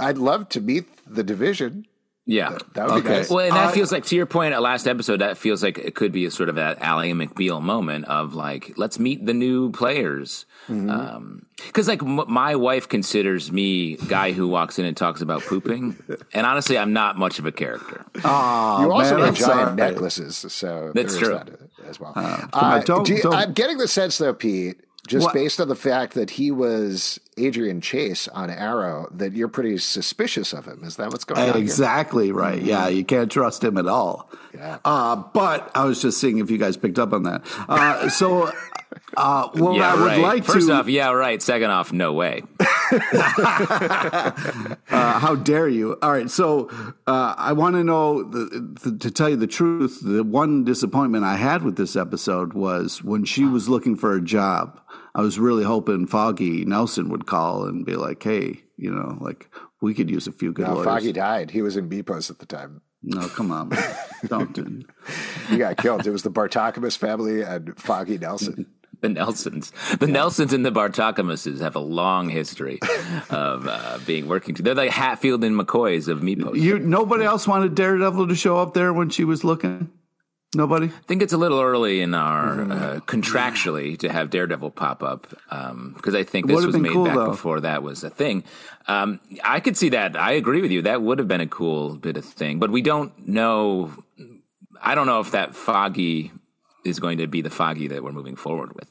I'd 0.00 0.18
love 0.18 0.48
to 0.50 0.60
meet 0.60 0.86
the 1.06 1.22
division. 1.22 1.86
Yeah, 2.28 2.50
that, 2.50 2.74
that 2.74 2.86
would 2.86 2.94
okay. 2.98 3.02
be 3.02 3.14
nice. 3.14 3.30
Well, 3.30 3.46
and 3.46 3.54
that 3.54 3.68
uh, 3.68 3.70
feels 3.70 3.92
like 3.92 4.04
to 4.06 4.16
your 4.16 4.26
point 4.26 4.52
at 4.52 4.60
last 4.60 4.88
episode. 4.88 5.20
That 5.20 5.38
feels 5.38 5.62
like 5.62 5.78
it 5.78 5.94
could 5.94 6.10
be 6.10 6.24
a 6.24 6.30
sort 6.30 6.48
of 6.48 6.56
that 6.56 6.82
Ally 6.82 7.12
McBeal 7.12 7.62
moment 7.62 8.06
of 8.06 8.34
like, 8.34 8.72
let's 8.76 8.98
meet 8.98 9.24
the 9.24 9.32
new 9.32 9.70
players. 9.70 10.44
Because 10.66 10.82
mm-hmm. 10.82 10.90
um, 10.90 11.46
like 11.86 12.02
m- 12.02 12.24
my 12.26 12.56
wife 12.56 12.88
considers 12.88 13.52
me 13.52 13.94
guy 14.08 14.32
who 14.32 14.48
walks 14.48 14.80
in 14.80 14.84
and 14.84 14.96
talks 14.96 15.20
about 15.20 15.42
pooping, 15.42 15.96
and 16.34 16.44
honestly, 16.44 16.76
I'm 16.76 16.92
not 16.92 17.16
much 17.16 17.38
of 17.38 17.46
a 17.46 17.52
character. 17.52 18.04
Oh, 18.24 18.82
you 18.82 18.92
also 18.92 19.14
man, 19.14 19.20
wear 19.20 19.32
giant 19.32 19.76
necklaces, 19.76 20.36
so 20.36 20.90
that's 20.94 21.16
true 21.16 21.28
that 21.28 21.48
as 21.86 22.00
well. 22.00 22.12
Uh, 22.16 22.46
uh, 22.52 22.80
don't, 22.80 23.06
do 23.06 23.14
you, 23.14 23.22
don't. 23.22 23.34
I'm 23.34 23.52
getting 23.52 23.78
the 23.78 23.86
sense 23.86 24.18
though, 24.18 24.34
Pete, 24.34 24.80
just 25.06 25.24
what? 25.26 25.34
based 25.34 25.60
on 25.60 25.68
the 25.68 25.76
fact 25.76 26.14
that 26.14 26.30
he 26.30 26.50
was 26.50 27.20
Adrian 27.36 27.80
Chase 27.80 28.28
on 28.28 28.50
Arrow, 28.50 29.08
that 29.12 29.32
you're 29.32 29.48
pretty 29.48 29.78
suspicious 29.78 30.52
of 30.52 30.66
him. 30.66 30.82
Is 30.84 30.96
that 30.96 31.10
what's 31.10 31.24
going 31.24 31.50
on? 31.50 31.56
Exactly 31.56 32.26
here? 32.26 32.34
right. 32.34 32.60
Yeah, 32.60 32.88
you 32.88 33.04
can't 33.04 33.30
trust 33.30 33.62
him 33.62 33.78
at 33.78 33.86
all. 33.86 34.30
Yeah. 34.54 34.78
Uh, 34.84 35.16
but 35.16 35.70
I 35.74 35.84
was 35.84 36.00
just 36.00 36.20
seeing 36.20 36.38
if 36.38 36.50
you 36.50 36.58
guys 36.58 36.76
picked 36.76 36.98
up 36.98 37.12
on 37.12 37.24
that. 37.24 37.42
Uh, 37.68 38.08
so, 38.08 38.52
uh, 39.16 39.48
what 39.54 39.76
yeah, 39.76 39.92
I 39.92 39.94
would 39.94 40.06
right. 40.06 40.20
like 40.20 40.44
First 40.44 40.68
to. 40.68 40.74
off, 40.74 40.88
yeah, 40.88 41.10
right. 41.10 41.40
Second 41.42 41.70
off, 41.70 41.92
no 41.92 42.12
way. 42.12 42.42
Uh, 44.88 45.18
how 45.18 45.34
dare 45.34 45.68
you? 45.68 45.98
All 46.00 46.12
right. 46.12 46.30
So, 46.30 46.70
uh, 47.06 47.34
I 47.36 47.52
want 47.52 47.74
to 47.74 47.84
know, 47.84 48.22
the, 48.22 48.76
the, 48.84 48.96
to 48.98 49.10
tell 49.10 49.28
you 49.28 49.36
the 49.36 49.46
truth, 49.46 50.00
the 50.02 50.22
one 50.22 50.64
disappointment 50.64 51.24
I 51.24 51.36
had 51.36 51.62
with 51.62 51.76
this 51.76 51.96
episode 51.96 52.54
was 52.54 53.02
when 53.02 53.24
she 53.24 53.44
was 53.44 53.68
looking 53.68 53.96
for 53.96 54.14
a 54.14 54.22
job 54.22 54.80
I 55.16 55.22
was 55.22 55.38
really 55.38 55.64
hoping 55.64 56.06
Foggy 56.06 56.66
Nelson 56.66 57.08
would 57.08 57.24
call 57.24 57.64
and 57.64 57.86
be 57.86 57.96
like, 57.96 58.22
"Hey, 58.22 58.64
you 58.76 58.90
know, 58.90 59.16
like 59.18 59.48
we 59.80 59.94
could 59.94 60.10
use 60.10 60.26
a 60.26 60.32
few 60.32 60.52
good 60.52 60.66
no, 60.66 60.74
lawyers." 60.74 60.84
Foggy 60.84 61.12
died. 61.12 61.50
He 61.50 61.62
was 61.62 61.78
in 61.78 61.88
B 61.88 62.02
Bepos 62.02 62.30
at 62.30 62.38
the 62.38 62.44
time. 62.44 62.82
No, 63.02 63.26
come 63.28 63.50
on, 63.50 63.72
don't. 64.26 64.52
Do. 64.54 64.82
he 65.48 65.56
got 65.56 65.78
killed. 65.78 66.06
It 66.06 66.10
was 66.10 66.22
the 66.22 66.30
Bartokomous 66.30 66.98
family 66.98 67.40
and 67.40 67.78
Foggy 67.80 68.18
Nelson. 68.18 68.66
the 69.00 69.08
Nelsons, 69.08 69.72
the 69.98 70.06
yeah. 70.06 70.12
Nelsons 70.12 70.52
and 70.52 70.66
the 70.66 70.72
Bartokomuses 70.72 71.60
have 71.60 71.76
a 71.76 71.80
long 71.80 72.28
history 72.28 72.78
of 73.30 73.66
uh, 73.66 73.98
being 74.04 74.28
working. 74.28 74.54
They're 74.54 74.74
like 74.74 74.90
Hatfield 74.90 75.44
and 75.44 75.58
McCoys 75.58 76.08
of 76.08 76.20
Mypos. 76.20 76.60
You 76.60 76.78
nobody 76.78 77.24
else 77.24 77.48
wanted 77.48 77.74
Daredevil 77.74 78.28
to 78.28 78.34
show 78.34 78.58
up 78.58 78.74
there 78.74 78.92
when 78.92 79.08
she 79.08 79.24
was 79.24 79.44
looking. 79.44 79.90
Nobody. 80.54 80.86
I 80.86 81.02
think 81.06 81.22
it's 81.22 81.32
a 81.32 81.36
little 81.36 81.60
early 81.60 82.00
in 82.00 82.14
our 82.14 82.62
uh, 82.62 83.00
contractually 83.00 83.98
to 83.98 84.10
have 84.10 84.30
Daredevil 84.30 84.70
pop 84.70 85.02
up 85.02 85.28
because 85.50 86.14
I 86.14 86.22
think 86.22 86.46
this 86.46 86.64
was 86.64 86.76
made 86.76 86.92
cool, 86.92 87.04
back 87.04 87.14
though. 87.14 87.30
before 87.30 87.60
that 87.60 87.82
was 87.82 88.04
a 88.04 88.10
thing. 88.10 88.44
Um, 88.86 89.20
I 89.44 89.60
could 89.60 89.76
see 89.76 89.90
that. 89.90 90.16
I 90.16 90.32
agree 90.32 90.62
with 90.62 90.70
you. 90.70 90.82
That 90.82 91.02
would 91.02 91.18
have 91.18 91.28
been 91.28 91.40
a 91.40 91.46
cool 91.46 91.96
bit 91.96 92.16
of 92.16 92.24
thing, 92.24 92.58
but 92.58 92.70
we 92.70 92.80
don't 92.80 93.28
know. 93.28 93.92
I 94.80 94.94
don't 94.94 95.06
know 95.06 95.20
if 95.20 95.32
that 95.32 95.54
Foggy 95.54 96.32
is 96.84 97.00
going 97.00 97.18
to 97.18 97.26
be 97.26 97.42
the 97.42 97.50
Foggy 97.50 97.88
that 97.88 98.02
we're 98.02 98.12
moving 98.12 98.36
forward 98.36 98.74
with. 98.74 98.90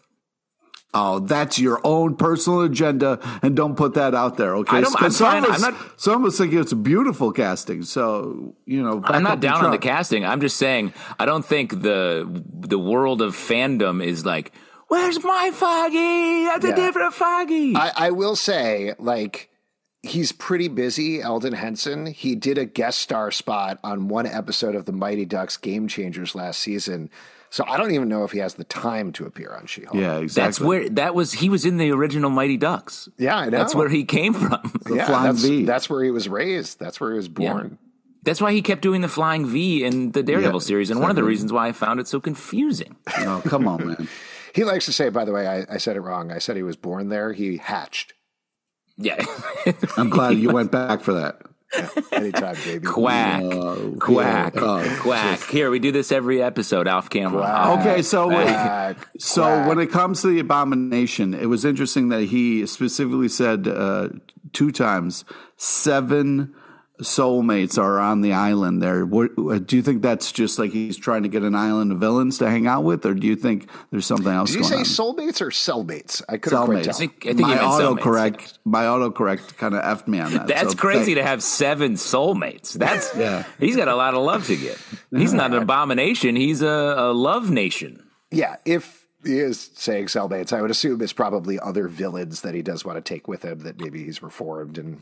Oh, 0.97 1.19
that's 1.19 1.59
your 1.59 1.81
own 1.83 2.15
personal 2.15 2.61
agenda, 2.61 3.19
and 3.43 3.55
don't 3.55 3.75
put 3.75 3.93
that 3.95 4.15
out 4.15 4.37
there, 4.37 4.55
okay? 4.57 4.77
I 4.77 4.81
don't- 4.81 4.93
'Cause 4.93 5.03
I'm 5.03 5.11
some, 5.11 5.27
fine. 5.31 5.43
of 5.43 5.49
us, 5.51 5.63
I'm 5.63 5.73
not- 5.73 5.81
some 5.99 6.21
of 6.23 6.27
us 6.29 6.37
think 6.37 6.53
it's 6.53 6.71
beautiful 6.73 7.31
casting. 7.33 7.83
So 7.83 8.55
you 8.65 8.81
know, 8.81 8.99
back 8.99 9.11
I'm 9.11 9.23
not 9.23 9.33
up 9.33 9.41
the 9.41 9.47
down 9.47 9.65
on 9.65 9.71
the 9.71 9.77
casting. 9.77 10.25
I'm 10.25 10.39
just 10.41 10.57
saying 10.57 10.93
I 11.19 11.25
don't 11.25 11.45
think 11.45 11.81
the 11.81 12.25
the 12.61 12.79
world 12.79 13.21
of 13.21 13.35
fandom 13.35 14.03
is 14.03 14.25
like, 14.25 14.53
"Where's 14.87 15.21
my 15.23 15.51
Foggy? 15.53 16.45
That's 16.45 16.65
Yeah. 16.65 16.71
a 16.71 16.75
different 16.75 17.13
Foggy." 17.13 17.75
I, 17.75 17.91
I 18.07 18.11
will 18.11 18.35
say, 18.37 18.93
like, 18.97 19.49
he's 20.03 20.31
pretty 20.31 20.67
busy, 20.67 21.21
Elden 21.21 21.53
Henson. 21.53 22.05
He 22.05 22.35
did 22.35 22.57
a 22.57 22.65
guest 22.65 22.99
star 22.99 23.31
spot 23.31 23.79
on 23.83 24.07
one 24.07 24.27
episode 24.27 24.75
of 24.75 24.85
the 24.85 24.91
Mighty 24.93 25.25
Ducks 25.25 25.57
Game 25.57 25.87
Changers 25.87 26.35
last 26.35 26.59
season. 26.61 27.09
So 27.55 27.63
I 27.65 27.77
don't 27.77 27.91
even 27.91 28.09
know 28.09 28.25
if 28.25 28.33
he 28.33 28.39
has 28.39 28.55
the 28.55 28.65
time 28.65 29.13
to 29.13 29.25
appear 29.25 29.55
on 29.55 29.65
She 29.65 29.83
Hulk. 29.85 29.95
Yeah, 29.95 30.17
exactly. 30.17 30.43
That's 30.45 30.59
where 30.59 30.89
that 30.89 31.15
was. 31.15 31.31
He 31.31 31.47
was 31.47 31.63
in 31.63 31.77
the 31.77 31.89
original 31.89 32.29
Mighty 32.29 32.57
Ducks. 32.57 33.07
Yeah, 33.17 33.37
I 33.37 33.45
know. 33.45 33.57
That's 33.57 33.73
where 33.73 33.87
he 33.87 34.03
came 34.03 34.33
from. 34.33 34.59
yeah, 34.93 35.05
Flying 35.05 35.23
that's, 35.27 35.41
V. 35.41 35.63
that's 35.63 35.89
where 35.89 36.03
he 36.03 36.11
was 36.11 36.27
raised. 36.27 36.81
That's 36.81 36.99
where 36.99 37.11
he 37.11 37.15
was 37.15 37.29
born. 37.29 37.77
That's 38.23 38.41
why 38.41 38.51
he 38.51 38.61
kept 38.61 38.81
doing 38.81 38.99
the 38.99 39.07
flying 39.07 39.45
V 39.45 39.85
in 39.85 40.11
the 40.11 40.21
Daredevil 40.21 40.59
Yeah, 40.59 40.65
series, 40.65 40.91
and 40.91 40.99
one 40.99 41.09
of 41.09 41.15
the 41.15 41.23
reasons 41.23 41.53
why 41.53 41.69
I 41.69 41.71
found 41.71 42.01
it 42.01 42.09
so 42.09 42.19
confusing. 42.19 42.97
Oh, 43.19 43.41
come 43.45 43.69
on, 43.69 43.87
man. 43.87 44.09
He 44.53 44.65
likes 44.65 44.83
to 44.85 44.91
say, 44.91 45.07
by 45.07 45.23
the 45.23 45.31
way, 45.31 45.47
I, 45.47 45.75
I 45.75 45.77
said 45.77 45.95
it 45.95 46.01
wrong. 46.01 46.33
I 46.33 46.39
said 46.39 46.57
he 46.57 46.63
was 46.63 46.75
born 46.75 47.07
there. 47.07 47.31
He 47.31 47.55
hatched. 47.55 48.13
Yeah, 48.97 49.23
I'm 49.97 50.09
glad 50.09 50.31
you 50.37 50.51
went 50.51 50.73
back 50.73 50.99
for 50.99 51.13
that. 51.13 51.41
Anytime, 52.11 52.55
baby. 52.63 52.85
quack, 52.85 53.41
Oh, 53.43 53.95
quack, 53.99 54.55
yeah. 54.55 54.61
Oh, 54.61 54.97
quack. 55.01 55.41
Here 55.49 55.69
we 55.69 55.79
do 55.79 55.91
this 55.91 56.11
every 56.11 56.41
episode 56.41 56.87
off 56.87 57.09
camera. 57.09 57.41
Quack. 57.41 57.79
Okay, 57.79 58.01
so 58.01 58.27
when, 58.27 58.47
Quack. 58.47 58.97
so 59.19 59.41
Quack. 59.43 59.67
when 59.67 59.79
it 59.79 59.87
comes 59.91 60.21
to 60.21 60.27
the 60.27 60.39
abomination, 60.39 61.33
it 61.33 61.47
was 61.47 61.65
interesting 61.65 62.09
that 62.09 62.23
he 62.25 62.65
specifically 62.65 63.29
said 63.29 63.67
uh, 63.67 64.09
two 64.53 64.71
times 64.71 65.25
seven 65.57 66.53
soulmates 67.01 67.77
are 67.77 67.99
on 67.99 68.21
the 68.21 68.33
island 68.33 68.81
there. 68.81 69.05
What, 69.05 69.31
uh, 69.37 69.59
do 69.59 69.75
you 69.75 69.81
think 69.81 70.01
that's 70.01 70.31
just 70.31 70.57
like 70.59 70.71
he's 70.71 70.97
trying 70.97 71.23
to 71.23 71.29
get 71.29 71.43
an 71.43 71.55
island 71.55 71.91
of 71.91 71.99
villains 71.99 72.37
to 72.39 72.49
hang 72.49 72.67
out 72.67 72.83
with, 72.83 73.05
or 73.05 73.13
do 73.13 73.27
you 73.27 73.35
think 73.35 73.69
there's 73.91 74.05
something 74.05 74.31
else 74.31 74.51
Did 74.51 74.63
you 74.63 74.69
going 74.69 74.85
say 74.85 75.01
on? 75.03 75.15
soulmates 75.15 75.41
or 75.41 75.49
cellmates? 75.49 76.21
I 76.29 76.37
couldn't 76.37 76.65
quite 76.65 76.77
Cellmates. 76.79 76.83
tell. 76.83 76.95
I 76.95 76.97
think, 76.97 77.13
I 77.21 77.27
think 77.27 77.39
my 77.41 77.47
he 77.49 77.55
meant 77.55 77.61
soulmates. 77.67 77.99
autocorrect, 77.99 78.57
my 78.65 78.83
autocorrect 78.83 79.57
kind 79.57 79.73
of 79.75 79.83
effed 79.83 80.07
me 80.07 80.19
on 80.19 80.33
that. 80.33 80.47
That's 80.47 80.71
So 80.71 80.77
crazy 80.77 81.13
thank- 81.13 81.17
to 81.17 81.23
have 81.23 81.43
seven 81.43 81.93
soulmates. 81.93 82.73
That's 82.73 83.15
Yeah. 83.15 83.43
He's 83.59 83.75
got 83.75 83.87
a 83.87 83.95
lot 83.95 84.13
of 84.13 84.23
love 84.23 84.45
to 84.47 84.55
give. 84.55 85.05
He's 85.11 85.33
not 85.33 85.53
an 85.53 85.61
abomination. 85.63 86.35
He's 86.35 86.61
a, 86.61 86.67
a 86.97 87.13
love 87.13 87.49
nation. 87.51 88.01
Yeah, 88.31 88.55
if 88.65 89.04
he 89.25 89.39
is 89.39 89.71
saying 89.75 90.05
cellmates, 90.07 90.53
I 90.53 90.61
would 90.61 90.71
assume 90.71 91.01
it's 91.01 91.13
probably 91.13 91.59
other 91.59 91.87
villains 91.87 92.41
that 92.41 92.53
he 92.53 92.61
does 92.61 92.85
want 92.85 92.97
to 92.97 93.01
take 93.01 93.27
with 93.27 93.43
him 93.43 93.59
that 93.59 93.79
maybe 93.79 94.03
he's 94.03 94.21
reformed. 94.21 94.77
And 94.77 95.01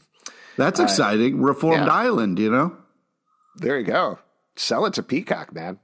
That's 0.58 0.80
exciting. 0.80 1.42
Reformed 1.42 1.88
yeah. 1.88 1.94
Island, 1.94 2.40
you 2.40 2.50
know. 2.50 2.76
there 3.56 3.78
you 3.78 3.86
go. 3.86 4.20
Sell 4.56 4.86
it 4.86 4.94
to 4.94 5.04
Peacock, 5.04 5.54
man. 5.54 5.80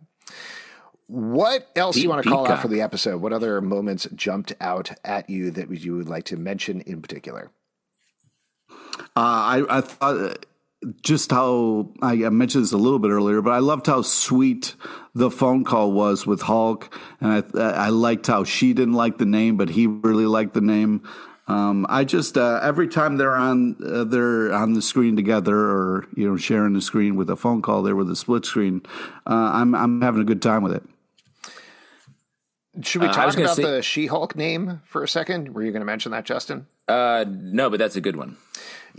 What 1.07 1.67
else 1.75 1.95
do 1.95 2.01
you 2.03 2.09
want 2.09 2.23
to 2.23 2.29
call 2.29 2.47
out 2.47 2.61
for 2.61 2.67
the 2.67 2.81
episode? 2.81 3.19
What 3.19 3.33
other 3.33 3.61
moments 3.61 4.07
jumped 4.13 4.53
out 4.61 4.91
at 5.03 5.27
you 5.27 5.49
that 5.51 5.69
you 5.71 5.95
would 5.95 6.07
like 6.07 6.25
to 6.25 6.37
mention 6.37 6.81
in 6.81 7.01
particular? 7.01 7.49
Uh, 8.69 8.75
I, 9.15 9.65
I 9.69 9.81
thought 9.81 10.17
uh, 10.17 10.33
just 11.01 11.31
how 11.31 11.89
I 12.01 12.25
I 12.25 12.29
mentioned 12.29 12.63
this 12.63 12.71
a 12.71 12.77
little 12.77 12.99
bit 12.99 13.11
earlier, 13.11 13.41
but 13.41 13.51
I 13.51 13.59
loved 13.59 13.87
how 13.87 14.01
sweet 14.01 14.75
the 15.13 15.29
phone 15.29 15.63
call 15.63 15.91
was 15.91 16.25
with 16.25 16.41
Hulk, 16.41 16.93
and 17.19 17.43
I, 17.53 17.59
I 17.59 17.89
liked 17.89 18.27
how 18.27 18.43
she 18.43 18.73
didn't 18.73 18.93
like 18.93 19.17
the 19.17 19.25
name, 19.25 19.57
but 19.57 19.69
he 19.69 19.87
really 19.87 20.25
liked 20.25 20.53
the 20.53 20.61
name. 20.61 21.03
Um, 21.47 21.85
I 21.89 22.03
just 22.03 22.37
uh, 22.37 22.59
every 22.61 22.87
time 22.87 23.17
they're 23.17 23.35
on 23.35 23.75
uh, 23.83 24.03
they're 24.03 24.53
on 24.53 24.73
the 24.73 24.81
screen 24.81 25.15
together, 25.15 25.55
or 25.57 26.05
you 26.15 26.29
know 26.29 26.37
sharing 26.37 26.73
the 26.73 26.81
screen 26.81 27.15
with 27.15 27.29
a 27.29 27.35
phone 27.35 27.61
call 27.61 27.81
there 27.81 27.95
with 27.95 28.09
a 28.09 28.15
split 28.15 28.45
screen, 28.45 28.81
uh, 29.27 29.33
I'm 29.53 29.73
I'm 29.75 30.01
having 30.01 30.21
a 30.21 30.25
good 30.25 30.41
time 30.41 30.61
with 30.63 30.73
it. 30.73 30.83
Should 32.83 33.01
we 33.01 33.07
Uh, 33.07 33.13
talk 33.13 33.25
was 33.25 33.35
about 33.35 33.55
say- 33.55 33.63
the 33.63 33.81
She 33.81 34.05
Hulk 34.05 34.35
name 34.35 34.81
for 34.85 35.03
a 35.03 35.07
second? 35.07 35.53
Were 35.53 35.63
you 35.63 35.71
going 35.71 35.81
to 35.81 35.85
mention 35.85 36.11
that, 36.11 36.23
Justin? 36.23 36.67
Uh, 36.87 37.25
no, 37.27 37.69
but 37.69 37.79
that's 37.79 37.95
a 37.95 38.01
good 38.01 38.15
one. 38.15 38.37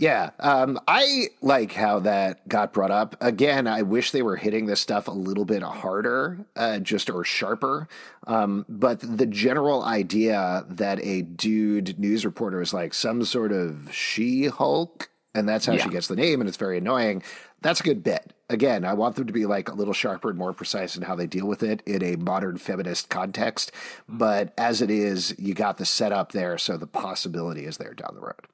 Yeah, 0.01 0.31
um, 0.39 0.79
I 0.87 1.27
like 1.43 1.73
how 1.73 1.99
that 1.99 2.47
got 2.47 2.73
brought 2.73 2.89
up. 2.89 3.15
Again, 3.21 3.67
I 3.67 3.83
wish 3.83 4.09
they 4.09 4.23
were 4.23 4.35
hitting 4.35 4.65
this 4.65 4.81
stuff 4.81 5.07
a 5.07 5.11
little 5.11 5.45
bit 5.45 5.61
harder, 5.61 6.43
uh, 6.55 6.79
just 6.79 7.11
or 7.11 7.23
sharper. 7.23 7.87
Um, 8.25 8.65
but 8.67 8.99
the 9.01 9.27
general 9.27 9.83
idea 9.83 10.65
that 10.69 10.99
a 11.03 11.21
dude 11.21 11.99
news 11.99 12.25
reporter 12.25 12.63
is 12.63 12.73
like 12.73 12.95
some 12.95 13.23
sort 13.23 13.51
of 13.51 13.93
She 13.93 14.47
Hulk, 14.47 15.11
and 15.35 15.47
that's 15.47 15.67
how 15.67 15.77
she 15.77 15.89
gets 15.89 16.07
the 16.07 16.15
name, 16.15 16.41
and 16.41 16.47
it's 16.47 16.57
very 16.57 16.79
annoying. 16.79 17.21
That's 17.61 17.81
a 17.81 17.83
good 17.83 18.03
bit. 18.03 18.33
Again, 18.49 18.83
I 18.83 18.95
want 18.95 19.17
them 19.17 19.27
to 19.27 19.33
be 19.33 19.45
like 19.45 19.69
a 19.69 19.75
little 19.75 19.93
sharper 19.93 20.31
and 20.31 20.39
more 20.39 20.51
precise 20.51 20.95
in 20.95 21.03
how 21.03 21.13
they 21.13 21.27
deal 21.27 21.45
with 21.45 21.61
it 21.61 21.83
in 21.85 22.03
a 22.03 22.15
modern 22.15 22.57
feminist 22.57 23.09
context. 23.09 23.71
But 24.09 24.51
as 24.57 24.81
it 24.81 24.89
is, 24.89 25.35
you 25.37 25.53
got 25.53 25.77
the 25.77 25.85
setup 25.85 26.31
there, 26.31 26.57
so 26.57 26.75
the 26.75 26.87
possibility 26.87 27.65
is 27.65 27.77
there 27.77 27.93
down 27.93 28.15
the 28.15 28.21
road. 28.21 28.47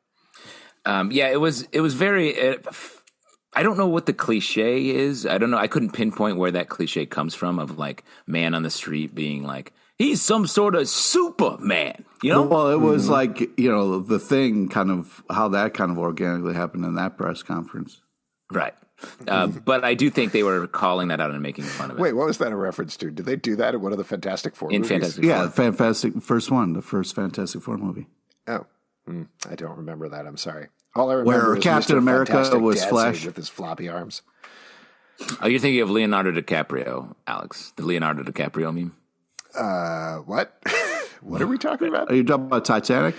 Um, 0.87 1.11
yeah, 1.11 1.27
it 1.29 1.39
was 1.41 1.63
it 1.71 1.81
was 1.81 1.93
very. 1.93 2.33
Uh, 2.39 2.57
f- 2.67 3.03
I 3.53 3.63
don't 3.63 3.77
know 3.77 3.87
what 3.87 4.05
the 4.05 4.13
cliche 4.13 4.89
is. 4.89 5.25
I 5.25 5.37
don't 5.37 5.49
know. 5.49 5.57
I 5.57 5.67
couldn't 5.67 5.91
pinpoint 5.91 6.37
where 6.37 6.51
that 6.51 6.69
cliche 6.69 7.05
comes 7.05 7.33
from 7.35 7.59
of 7.59 7.77
like 7.77 8.03
man 8.27 8.53
on 8.53 8.63
the 8.63 8.69
street 8.69 9.15
being 9.15 9.43
like 9.43 9.73
he's 9.97 10.21
some 10.21 10.45
sort 10.47 10.75
of 10.75 10.87
Superman. 10.87 12.05
You 12.21 12.33
know? 12.33 12.43
Well, 12.43 12.69
it 12.71 12.79
was 12.79 13.09
like 13.09 13.39
you 13.59 13.69
know 13.71 13.99
the 13.99 14.19
thing, 14.19 14.69
kind 14.69 14.91
of 14.91 15.23
how 15.29 15.49
that 15.49 15.73
kind 15.73 15.91
of 15.91 15.97
organically 15.97 16.53
happened 16.53 16.85
in 16.85 16.95
that 16.95 17.17
press 17.17 17.43
conference. 17.43 18.01
Right. 18.51 18.73
Uh, 19.27 19.47
but 19.47 19.83
I 19.83 19.93
do 19.93 20.09
think 20.09 20.31
they 20.31 20.41
were 20.41 20.65
calling 20.67 21.09
that 21.09 21.19
out 21.19 21.29
and 21.31 21.41
making 21.41 21.65
fun 21.65 21.91
of 21.91 21.97
it. 21.99 22.01
Wait, 22.01 22.13
what 22.13 22.25
was 22.25 22.39
that 22.39 22.51
a 22.51 22.55
reference 22.55 22.97
to? 22.97 23.11
Did 23.11 23.25
they 23.27 23.35
do 23.35 23.55
that 23.57 23.75
in 23.75 23.81
one 23.81 23.91
of 23.91 23.99
the 23.99 24.03
Fantastic 24.03 24.55
Four 24.55 24.71
in 24.71 24.81
movies? 24.81 24.89
Fantastic 24.89 25.23
Yeah, 25.23 25.43
Four. 25.49 25.71
fantastic 25.71 26.21
first 26.23 26.49
one, 26.49 26.73
the 26.73 26.81
first 26.81 27.13
Fantastic 27.15 27.61
Four 27.61 27.77
movie. 27.77 28.07
Oh, 28.47 28.65
hmm, 29.07 29.23
I 29.49 29.55
don't 29.55 29.77
remember 29.77 30.09
that. 30.09 30.27
I'm 30.27 30.37
sorry. 30.37 30.67
All 30.95 31.09
I 31.09 31.13
remember 31.15 31.47
Where 31.49 31.57
is 31.57 31.63
Captain 31.63 31.95
Mr. 31.95 31.99
America 31.99 32.31
Fantastic 32.33 32.59
was 32.61 32.75
dancing 32.77 32.89
Flash. 32.89 33.25
with 33.25 33.35
his 33.35 33.49
floppy 33.49 33.89
arms. 33.89 34.21
Oh, 35.41 35.47
you're 35.47 35.59
thinking 35.59 35.81
of 35.81 35.89
Leonardo 35.89 36.31
DiCaprio, 36.31 37.15
Alex, 37.25 37.73
the 37.75 37.85
Leonardo 37.85 38.23
DiCaprio 38.23 38.73
meme. 38.73 38.95
Uh, 39.55 40.17
what? 40.17 40.55
what 41.21 41.41
are 41.41 41.47
we 41.47 41.57
talking 41.57 41.87
about? 41.87 42.11
Are 42.11 42.15
you 42.15 42.23
talking 42.23 42.45
about 42.45 42.65
Titanic? 42.65 43.15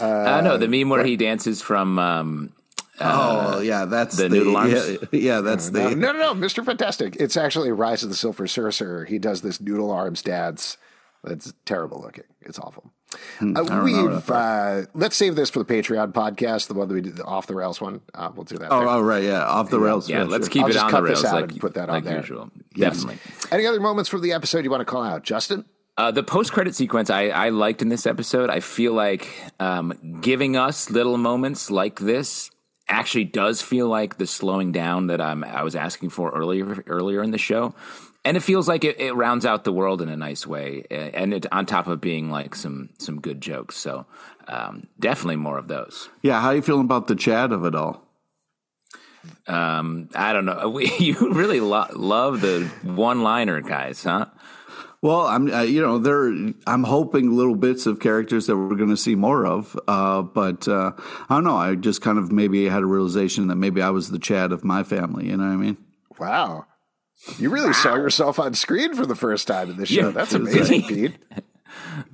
Uh, 0.00 0.40
no, 0.42 0.56
the 0.56 0.68
meme 0.68 0.88
where 0.88 1.04
he 1.04 1.16
dances 1.16 1.60
from. 1.60 1.98
Um, 1.98 2.52
oh, 3.00 3.60
yeah, 3.60 3.84
that's 3.84 4.16
the 4.16 4.28
noodle 4.28 4.56
arms? 4.56 4.72
Yeah, 4.72 4.96
yeah, 5.12 5.40
that's 5.42 5.70
No, 5.70 5.90
the. 5.90 5.96
no, 5.96 6.12
no, 6.12 6.32
no, 6.32 6.34
Mr. 6.34 6.64
Fantastic. 6.64 7.16
It's 7.16 7.36
actually 7.36 7.70
Rise 7.70 8.02
of 8.02 8.08
the 8.08 8.16
Silver 8.16 8.46
Surfer. 8.46 9.04
He 9.06 9.18
does 9.18 9.42
this 9.42 9.60
noodle 9.60 9.90
arms 9.90 10.22
dance. 10.22 10.76
That's 11.26 11.52
terrible 11.64 12.00
looking. 12.00 12.24
It's 12.42 12.58
awful. 12.58 12.90
Hmm, 13.38 13.56
Uh, 13.56 13.82
we've 13.84 14.30
uh, 14.30 14.82
let's 14.94 15.16
save 15.16 15.36
this 15.36 15.48
for 15.50 15.58
the 15.60 15.64
Patreon 15.64 16.12
podcast, 16.12 16.68
the 16.68 16.74
one 16.74 16.88
that 16.88 16.94
we 16.94 17.00
did, 17.00 17.16
the 17.16 17.24
off 17.24 17.46
the 17.46 17.54
rails 17.54 17.80
one. 17.80 18.00
Uh, 18.14 18.30
we'll 18.34 18.44
do 18.44 18.58
that. 18.58 18.70
Oh, 18.72 18.86
oh, 18.88 19.00
right, 19.00 19.22
yeah, 19.22 19.44
off 19.44 19.70
the 19.70 19.78
rails. 19.80 20.08
yeah, 20.08 20.18
sure, 20.18 20.26
let's 20.26 20.46
sure. 20.46 20.52
keep 20.52 20.62
I'll 20.64 20.68
it 20.70 20.72
just 20.74 20.84
on 20.84 20.90
cut 20.90 21.00
the 21.02 21.08
this 21.10 21.22
rails 21.22 21.34
out 21.34 21.40
like, 21.42 21.50
and 21.52 21.60
put 21.60 21.74
that 21.74 21.88
on 21.88 22.02
there. 22.04 22.16
usual. 22.18 22.50
Yes. 22.74 23.02
Definitely. 23.02 23.18
Any 23.50 23.66
other 23.66 23.80
moments 23.80 24.10
from 24.10 24.22
the 24.22 24.32
episode 24.32 24.64
you 24.64 24.70
want 24.70 24.80
to 24.80 24.84
call 24.84 25.02
out, 25.02 25.22
Justin? 25.22 25.64
Uh, 25.96 26.10
the 26.10 26.22
post 26.22 26.52
credit 26.52 26.74
sequence 26.74 27.08
I, 27.08 27.28
I 27.28 27.48
liked 27.48 27.80
in 27.80 27.88
this 27.88 28.06
episode. 28.06 28.50
I 28.50 28.60
feel 28.60 28.92
like 28.92 29.28
um, 29.60 30.18
giving 30.20 30.54
us 30.56 30.90
little 30.90 31.16
moments 31.16 31.70
like 31.70 31.98
this 32.00 32.50
actually 32.88 33.24
does 33.24 33.62
feel 33.62 33.88
like 33.88 34.18
the 34.18 34.26
slowing 34.26 34.72
down 34.72 35.06
that 35.06 35.20
um, 35.22 35.42
I 35.42 35.62
was 35.62 35.74
asking 35.74 36.10
for 36.10 36.30
earlier 36.30 36.84
earlier 36.86 37.22
in 37.22 37.30
the 37.30 37.38
show, 37.38 37.74
and 38.26 38.36
it 38.36 38.40
feels 38.40 38.66
like 38.66 38.82
it, 38.84 38.98
it 38.98 39.12
rounds 39.12 39.46
out 39.46 39.62
the 39.62 39.72
world 39.72 40.02
in 40.02 40.08
a 40.08 40.16
nice 40.16 40.46
way, 40.46 40.82
and 40.90 41.32
it 41.32 41.46
on 41.52 41.64
top 41.64 41.86
of 41.86 42.00
being 42.00 42.28
like 42.28 42.56
some 42.56 42.90
some 42.98 43.20
good 43.20 43.40
jokes. 43.40 43.76
So 43.76 44.04
um, 44.48 44.88
definitely 44.98 45.36
more 45.36 45.58
of 45.58 45.68
those. 45.68 46.08
Yeah, 46.22 46.40
how 46.40 46.48
are 46.48 46.56
you 46.56 46.62
feeling 46.62 46.84
about 46.84 47.06
the 47.06 47.14
Chad 47.14 47.52
of 47.52 47.64
it 47.64 47.76
all? 47.76 48.02
Um, 49.46 50.08
I 50.14 50.32
don't 50.32 50.44
know. 50.44 50.68
We, 50.76 50.92
you 50.98 51.32
really 51.32 51.60
lo- 51.60 51.86
love 51.94 52.40
the 52.40 52.64
one 52.82 53.22
liner 53.22 53.60
guys, 53.60 54.02
huh? 54.02 54.26
Well, 55.02 55.26
I'm, 55.26 55.52
uh, 55.52 55.62
you 55.62 55.80
know, 55.80 55.98
there. 55.98 56.26
I'm 56.66 56.82
hoping 56.82 57.36
little 57.36 57.54
bits 57.54 57.86
of 57.86 58.00
characters 58.00 58.46
that 58.48 58.56
we're 58.56 58.74
going 58.74 58.90
to 58.90 58.96
see 58.96 59.14
more 59.14 59.46
of. 59.46 59.78
Uh, 59.86 60.22
but 60.22 60.66
uh, 60.66 60.92
I 61.28 61.34
don't 61.34 61.44
know. 61.44 61.56
I 61.56 61.76
just 61.76 62.02
kind 62.02 62.18
of 62.18 62.32
maybe 62.32 62.68
had 62.68 62.82
a 62.82 62.86
realization 62.86 63.46
that 63.48 63.56
maybe 63.56 63.82
I 63.82 63.90
was 63.90 64.10
the 64.10 64.18
Chad 64.18 64.50
of 64.50 64.64
my 64.64 64.82
family. 64.82 65.26
You 65.26 65.36
know 65.36 65.44
what 65.44 65.52
I 65.52 65.56
mean? 65.56 65.76
Wow. 66.18 66.66
You 67.38 67.50
really 67.50 67.68
wow. 67.68 67.72
saw 67.72 67.94
yourself 67.96 68.38
on 68.38 68.54
screen 68.54 68.94
for 68.94 69.06
the 69.06 69.16
first 69.16 69.46
time 69.46 69.70
in 69.70 69.76
this 69.76 69.88
show. 69.88 70.06
Yeah. 70.06 70.10
That's 70.10 70.34
amazing, 70.34 70.82
Pete. 70.82 71.18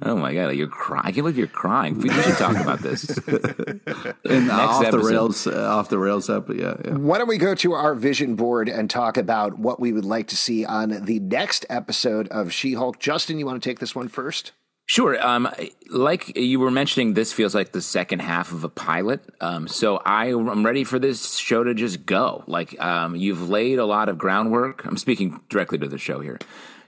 Oh 0.00 0.16
my 0.16 0.34
god, 0.34 0.50
you're 0.50 0.66
crying! 0.66 1.02
I 1.04 1.12
can't 1.12 1.18
believe 1.18 1.38
you're 1.38 1.46
crying. 1.46 1.98
We 1.98 2.08
should 2.08 2.36
talk 2.36 2.56
about 2.56 2.80
this. 2.80 3.04
and 3.28 4.50
off 4.50 4.82
episode. 4.82 4.90
the 4.90 4.98
rails, 4.98 5.46
uh, 5.46 5.76
off 5.76 5.88
the 5.88 5.98
rails 5.98 6.28
up. 6.28 6.48
Yeah, 6.48 6.74
yeah. 6.84 6.94
Why 6.94 7.18
don't 7.18 7.28
we 7.28 7.38
go 7.38 7.54
to 7.56 7.72
our 7.72 7.94
vision 7.94 8.34
board 8.34 8.68
and 8.68 8.88
talk 8.88 9.16
about 9.16 9.58
what 9.58 9.80
we 9.80 9.92
would 9.92 10.04
like 10.04 10.28
to 10.28 10.36
see 10.36 10.64
on 10.64 11.04
the 11.04 11.20
next 11.20 11.66
episode 11.68 12.28
of 12.28 12.52
She-Hulk? 12.52 12.98
Justin, 12.98 13.38
you 13.38 13.46
want 13.46 13.62
to 13.62 13.68
take 13.68 13.78
this 13.78 13.94
one 13.94 14.08
first? 14.08 14.52
Sure. 14.86 15.20
Um, 15.24 15.48
like 15.90 16.36
you 16.36 16.60
were 16.60 16.70
mentioning, 16.70 17.14
this 17.14 17.32
feels 17.32 17.54
like 17.54 17.72
the 17.72 17.80
second 17.80 18.20
half 18.20 18.52
of 18.52 18.64
a 18.64 18.68
pilot. 18.68 19.22
Um, 19.40 19.68
so 19.68 19.98
I, 20.04 20.26
am 20.26 20.66
ready 20.66 20.84
for 20.84 20.98
this 20.98 21.36
show 21.36 21.64
to 21.64 21.72
just 21.72 22.04
go. 22.04 22.44
Like 22.46 22.78
um, 22.80 23.16
you've 23.16 23.48
laid 23.48 23.78
a 23.78 23.86
lot 23.86 24.08
of 24.08 24.18
groundwork. 24.18 24.84
I'm 24.84 24.96
speaking 24.96 25.40
directly 25.48 25.78
to 25.78 25.88
the 25.88 25.98
show 25.98 26.20
here. 26.20 26.38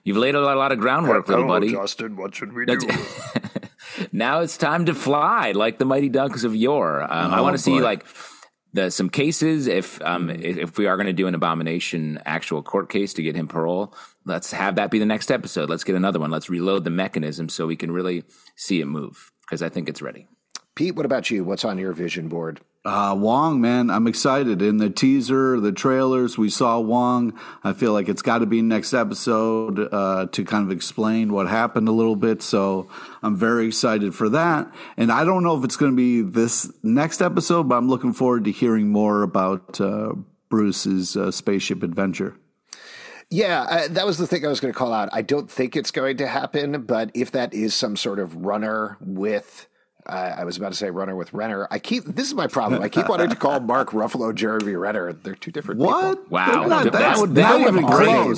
You've 0.03 0.19
laid 0.19 0.35
a 0.35 0.41
lot, 0.41 0.57
a 0.57 0.59
lot 0.59 0.71
of 0.71 0.79
groundwork, 0.79 1.29
little 1.29 1.47
buddy. 1.47 1.71
Justin, 1.71 2.17
what 2.17 2.35
should 2.35 2.53
we 2.53 2.67
do? 2.67 2.79
now 4.13 4.41
it's 4.41 4.59
time 4.59 4.85
to 4.85 4.95
fly 4.95 5.53
like 5.53 5.79
the 5.79 5.87
mighty 5.87 6.11
ducks 6.11 6.45
of 6.45 6.55
yore. 6.55 7.03
Um, 7.03 7.33
oh, 7.33 7.37
I 7.37 7.41
want 7.41 7.57
to 7.57 7.63
see 7.63 7.81
like 7.81 8.05
the, 8.75 8.91
some 8.91 9.09
cases. 9.09 9.67
If 9.67 10.03
um, 10.03 10.29
if 10.29 10.77
we 10.77 10.87
are 10.87 10.97
going 10.97 11.07
to 11.07 11.13
do 11.13 11.27
an 11.27 11.35
abomination 11.35 12.21
actual 12.27 12.63
court 12.63 12.91
case 12.91 13.15
to 13.15 13.23
get 13.23 13.35
him 13.35 13.49
parole, 13.49 13.95
let's 14.27 14.53
have 14.53 14.75
that 14.75 14.91
be 14.91 14.99
the 14.99 15.07
next 15.07 15.31
episode. 15.31 15.71
Let's 15.71 15.85
get 15.85 15.95
another 15.95 16.21
one. 16.21 16.31
Let's 16.31 16.51
reload 16.51 16.85
the 16.85 16.91
mechanism 16.91 17.49
so 17.49 17.67
we 17.67 17.77
can 17.77 17.91
really 17.91 18.25
see 18.57 18.81
it 18.81 18.87
move 18.87 19.33
because 19.47 19.63
I 19.63 19.71
think 19.71 19.89
it's 19.89 20.03
ready. 20.03 20.29
Pete, 20.75 20.97
what 20.97 21.07
about 21.07 21.31
you? 21.31 21.45
What's 21.45 21.65
on 21.65 21.79
your 21.79 21.93
vision 21.93 22.29
board? 22.29 22.61
Uh, 22.87 23.15
Wong, 23.19 23.63
man, 23.63 23.89
I'm 23.89 24.07
excited. 24.07 24.61
In 24.61 24.77
the 24.77 24.91
teaser, 24.91 25.59
the 25.59 25.73
trailers, 25.73 26.37
we 26.37 26.51
saw 26.51 26.79
Wong. 26.79 27.33
I 27.63 27.73
feel 27.73 27.95
like 27.95 28.11
it's 28.11 28.21
got 28.21 28.39
to 28.39 28.47
be 28.47 28.61
next 28.61 28.93
episode 28.93 29.89
uh, 29.91 30.27
to 30.33 30.45
kind 30.45 30.67
of 30.67 30.71
explain 30.71 31.33
what 31.33 31.49
happened 31.49 31.89
a 31.89 31.93
little 31.93 32.17
bit. 32.17 32.43
So 32.43 32.91
I'm 33.23 33.37
very 33.37 33.67
excited 33.67 34.15
for 34.15 34.29
that. 34.29 34.71
And 34.99 35.11
I 35.11 35.25
don't 35.25 35.43
know 35.43 35.57
if 35.57 35.65
it's 35.65 35.77
going 35.77 35.93
to 35.93 35.97
be 35.97 36.21
this 36.21 36.71
next 36.83 37.23
episode, 37.23 37.71
but 37.71 37.77
I'm 37.77 37.89
looking 37.89 38.13
forward 38.13 38.45
to 38.45 38.51
hearing 38.51 38.91
more 38.91 39.23
about 39.23 39.81
uh, 39.81 40.13
Bruce's 40.51 41.17
uh, 41.17 41.31
spaceship 41.31 41.83
adventure. 41.83 42.37
Yeah, 43.31 43.63
uh, 43.63 43.89
that 43.89 44.05
was 44.05 44.19
the 44.19 44.27
thing 44.27 44.45
I 44.45 44.49
was 44.51 44.61
going 44.61 44.75
to 44.75 44.79
call 44.79 44.93
out. 44.93 45.09
I 45.11 45.23
don't 45.23 45.51
think 45.51 45.75
it's 45.75 45.91
going 45.91 46.19
to 46.19 46.27
happen, 46.27 46.83
but 46.83 47.11
if 47.15 47.33
that 47.33 47.55
is 47.55 47.75
some 47.75 47.97
sort 47.97 48.19
of 48.19 48.45
runner 48.45 48.99
with 49.01 49.69
uh, 50.07 50.35
I 50.37 50.45
was 50.45 50.57
about 50.57 50.71
to 50.71 50.75
say 50.75 50.91
Runner 50.91 51.17
with 51.17 51.33
Renner. 51.33 51.67
I 51.71 51.79
keep 51.79 52.05
this 52.05 52.27
is 52.27 52.35
my 52.35 52.47
problem. 52.47 52.83
I 52.83 52.89
keep 52.89 53.09
wanting 53.09 53.31
to 53.31 53.37
call 53.37 53.61
Mark 53.61 53.91
Ruffalo 53.91 54.35
Jeremy 54.35 54.75
Renner. 54.75 55.13
They're 55.13 55.35
two 55.35 55.51
different 55.51 55.81
what? 55.81 56.17
people. 56.17 56.27
Wow, 56.31 56.67
not, 56.67 56.85
that, 56.85 56.93
that, 56.93 57.19
would 57.19 57.35
that 57.37 57.73
would 57.73 57.87
break 57.87 58.37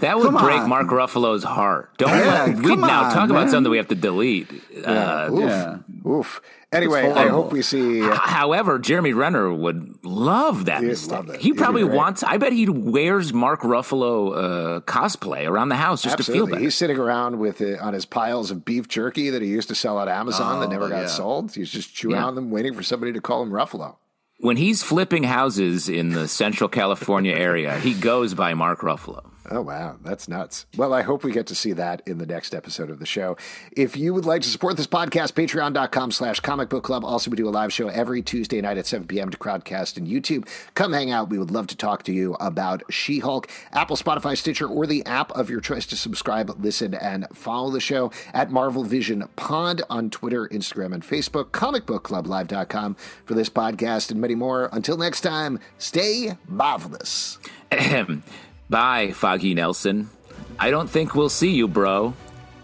that 0.00 0.18
would 0.18 0.32
break 0.32 0.60
on. 0.60 0.68
Mark 0.68 0.88
Ruffalo's 0.88 1.44
heart. 1.44 1.96
Don't 1.96 2.10
yeah, 2.10 2.44
let, 2.46 2.56
we 2.56 2.76
now 2.76 3.04
talk 3.04 3.28
man. 3.28 3.30
about 3.30 3.50
something 3.50 3.70
we 3.70 3.78
have 3.78 3.88
to 3.88 3.94
delete. 3.94 4.50
Yeah. 4.70 4.80
Uh, 4.82 5.30
Oof. 5.32 5.40
Yeah. 5.40 5.78
Oof. 6.10 6.42
Anyway, 6.72 7.08
I 7.08 7.28
hope 7.28 7.52
we 7.52 7.62
see. 7.62 8.02
Uh, 8.02 8.14
However, 8.16 8.80
Jeremy 8.80 9.12
Renner 9.12 9.52
would 9.52 10.04
love 10.04 10.64
that 10.64 10.80
He 10.80 10.88
mistake. 10.88 11.26
Love 11.28 11.36
he 11.36 11.52
probably 11.52 11.84
wants. 11.84 12.24
I 12.24 12.38
bet 12.38 12.52
he 12.52 12.68
wears 12.68 13.32
Mark 13.32 13.60
Ruffalo 13.60 14.36
uh, 14.76 14.80
cosplay 14.80 15.48
around 15.48 15.68
the 15.68 15.76
house 15.76 16.02
just 16.02 16.14
Absolutely. 16.14 16.40
to 16.40 16.46
feel 16.46 16.54
better. 16.54 16.64
He's 16.64 16.74
sitting 16.74 16.98
around 16.98 17.38
with 17.38 17.60
it 17.60 17.78
on 17.78 17.94
his 17.94 18.04
piles 18.04 18.50
of 18.50 18.64
beef 18.64 18.88
jerky 18.88 19.30
that 19.30 19.42
he 19.42 19.48
used 19.48 19.68
to 19.68 19.76
sell 19.76 19.96
on 19.96 20.08
Amazon 20.08 20.56
oh, 20.56 20.60
that 20.60 20.68
never 20.68 20.88
got 20.88 21.02
yeah. 21.02 21.06
sold. 21.06 21.54
He's 21.54 21.70
just 21.70 21.94
chewing 21.94 22.16
yeah. 22.16 22.26
on 22.26 22.34
them, 22.34 22.50
waiting 22.50 22.74
for 22.74 22.82
somebody 22.82 23.12
to 23.12 23.20
call 23.20 23.42
him 23.42 23.50
Ruffalo. 23.50 23.96
When 24.40 24.56
he's 24.56 24.82
flipping 24.82 25.22
houses 25.22 25.88
in 25.88 26.10
the 26.10 26.26
Central 26.26 26.68
California 26.68 27.34
area, 27.34 27.78
he 27.78 27.94
goes 27.94 28.34
by 28.34 28.54
Mark 28.54 28.80
Ruffalo. 28.80 29.24
Oh, 29.48 29.62
wow. 29.62 29.96
That's 30.02 30.28
nuts. 30.28 30.66
Well, 30.76 30.92
I 30.92 31.02
hope 31.02 31.22
we 31.22 31.30
get 31.30 31.46
to 31.48 31.54
see 31.54 31.72
that 31.74 32.02
in 32.06 32.18
the 32.18 32.26
next 32.26 32.54
episode 32.54 32.90
of 32.90 32.98
the 32.98 33.06
show. 33.06 33.36
If 33.76 33.96
you 33.96 34.12
would 34.12 34.24
like 34.24 34.42
to 34.42 34.48
support 34.48 34.76
this 34.76 34.86
podcast, 34.88 35.32
patreon.com 35.32 36.10
slash 36.10 36.40
comic 36.40 36.68
book 36.68 36.82
club. 36.82 37.04
Also, 37.04 37.30
we 37.30 37.36
do 37.36 37.48
a 37.48 37.50
live 37.50 37.72
show 37.72 37.88
every 37.88 38.22
Tuesday 38.22 38.60
night 38.60 38.76
at 38.78 38.86
7 38.86 39.06
p.m. 39.06 39.30
to 39.30 39.38
Crowdcast 39.38 39.96
and 39.96 40.08
YouTube. 40.08 40.48
Come 40.74 40.92
hang 40.92 41.12
out. 41.12 41.30
We 41.30 41.38
would 41.38 41.52
love 41.52 41.68
to 41.68 41.76
talk 41.76 42.02
to 42.04 42.12
you 42.12 42.34
about 42.34 42.82
She 42.90 43.20
Hulk, 43.20 43.48
Apple, 43.72 43.96
Spotify, 43.96 44.36
Stitcher, 44.36 44.66
or 44.66 44.86
the 44.86 45.04
app 45.06 45.30
of 45.32 45.48
your 45.48 45.60
choice 45.60 45.86
to 45.86 45.96
subscribe, 45.96 46.50
listen, 46.58 46.94
and 46.94 47.26
follow 47.32 47.70
the 47.70 47.80
show 47.80 48.10
at 48.34 48.50
Marvel 48.50 48.82
Vision 48.82 49.28
Pod 49.36 49.82
on 49.88 50.10
Twitter, 50.10 50.48
Instagram, 50.48 50.92
and 50.92 51.04
Facebook, 51.04 51.50
comicbookclublive.com 51.50 52.96
for 53.24 53.34
this 53.34 53.48
podcast 53.48 54.10
and 54.10 54.20
many 54.20 54.34
more. 54.34 54.68
Until 54.72 54.96
next 54.96 55.20
time, 55.20 55.60
stay 55.78 56.36
marvelous. 56.48 57.38
Bye, 58.68 59.12
Foggy 59.12 59.54
Nelson. 59.54 60.10
I 60.58 60.70
don't 60.70 60.88
think 60.88 61.14
we'll 61.14 61.28
see 61.28 61.52
you, 61.54 61.68
bro. 61.68 62.14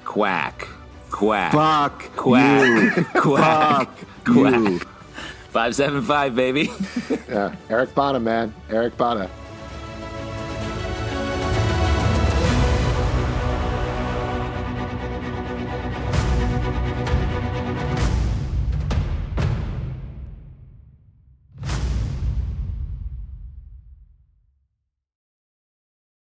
Quack. 0.05 0.67
Quack. 1.11 1.53
Fuck. 1.53 2.17
Quack. 2.17 2.97
You. 2.97 3.05
Quack. 3.15 3.89
Fuck 3.89 3.99
Quack. 4.25 4.55
You. 4.63 4.79
575, 5.51 6.35
baby. 6.35 6.71
yeah. 7.29 7.55
Eric 7.69 7.95
Bana, 7.95 8.19
man. 8.19 8.55
Eric 8.71 8.97
Bana. 8.97 9.29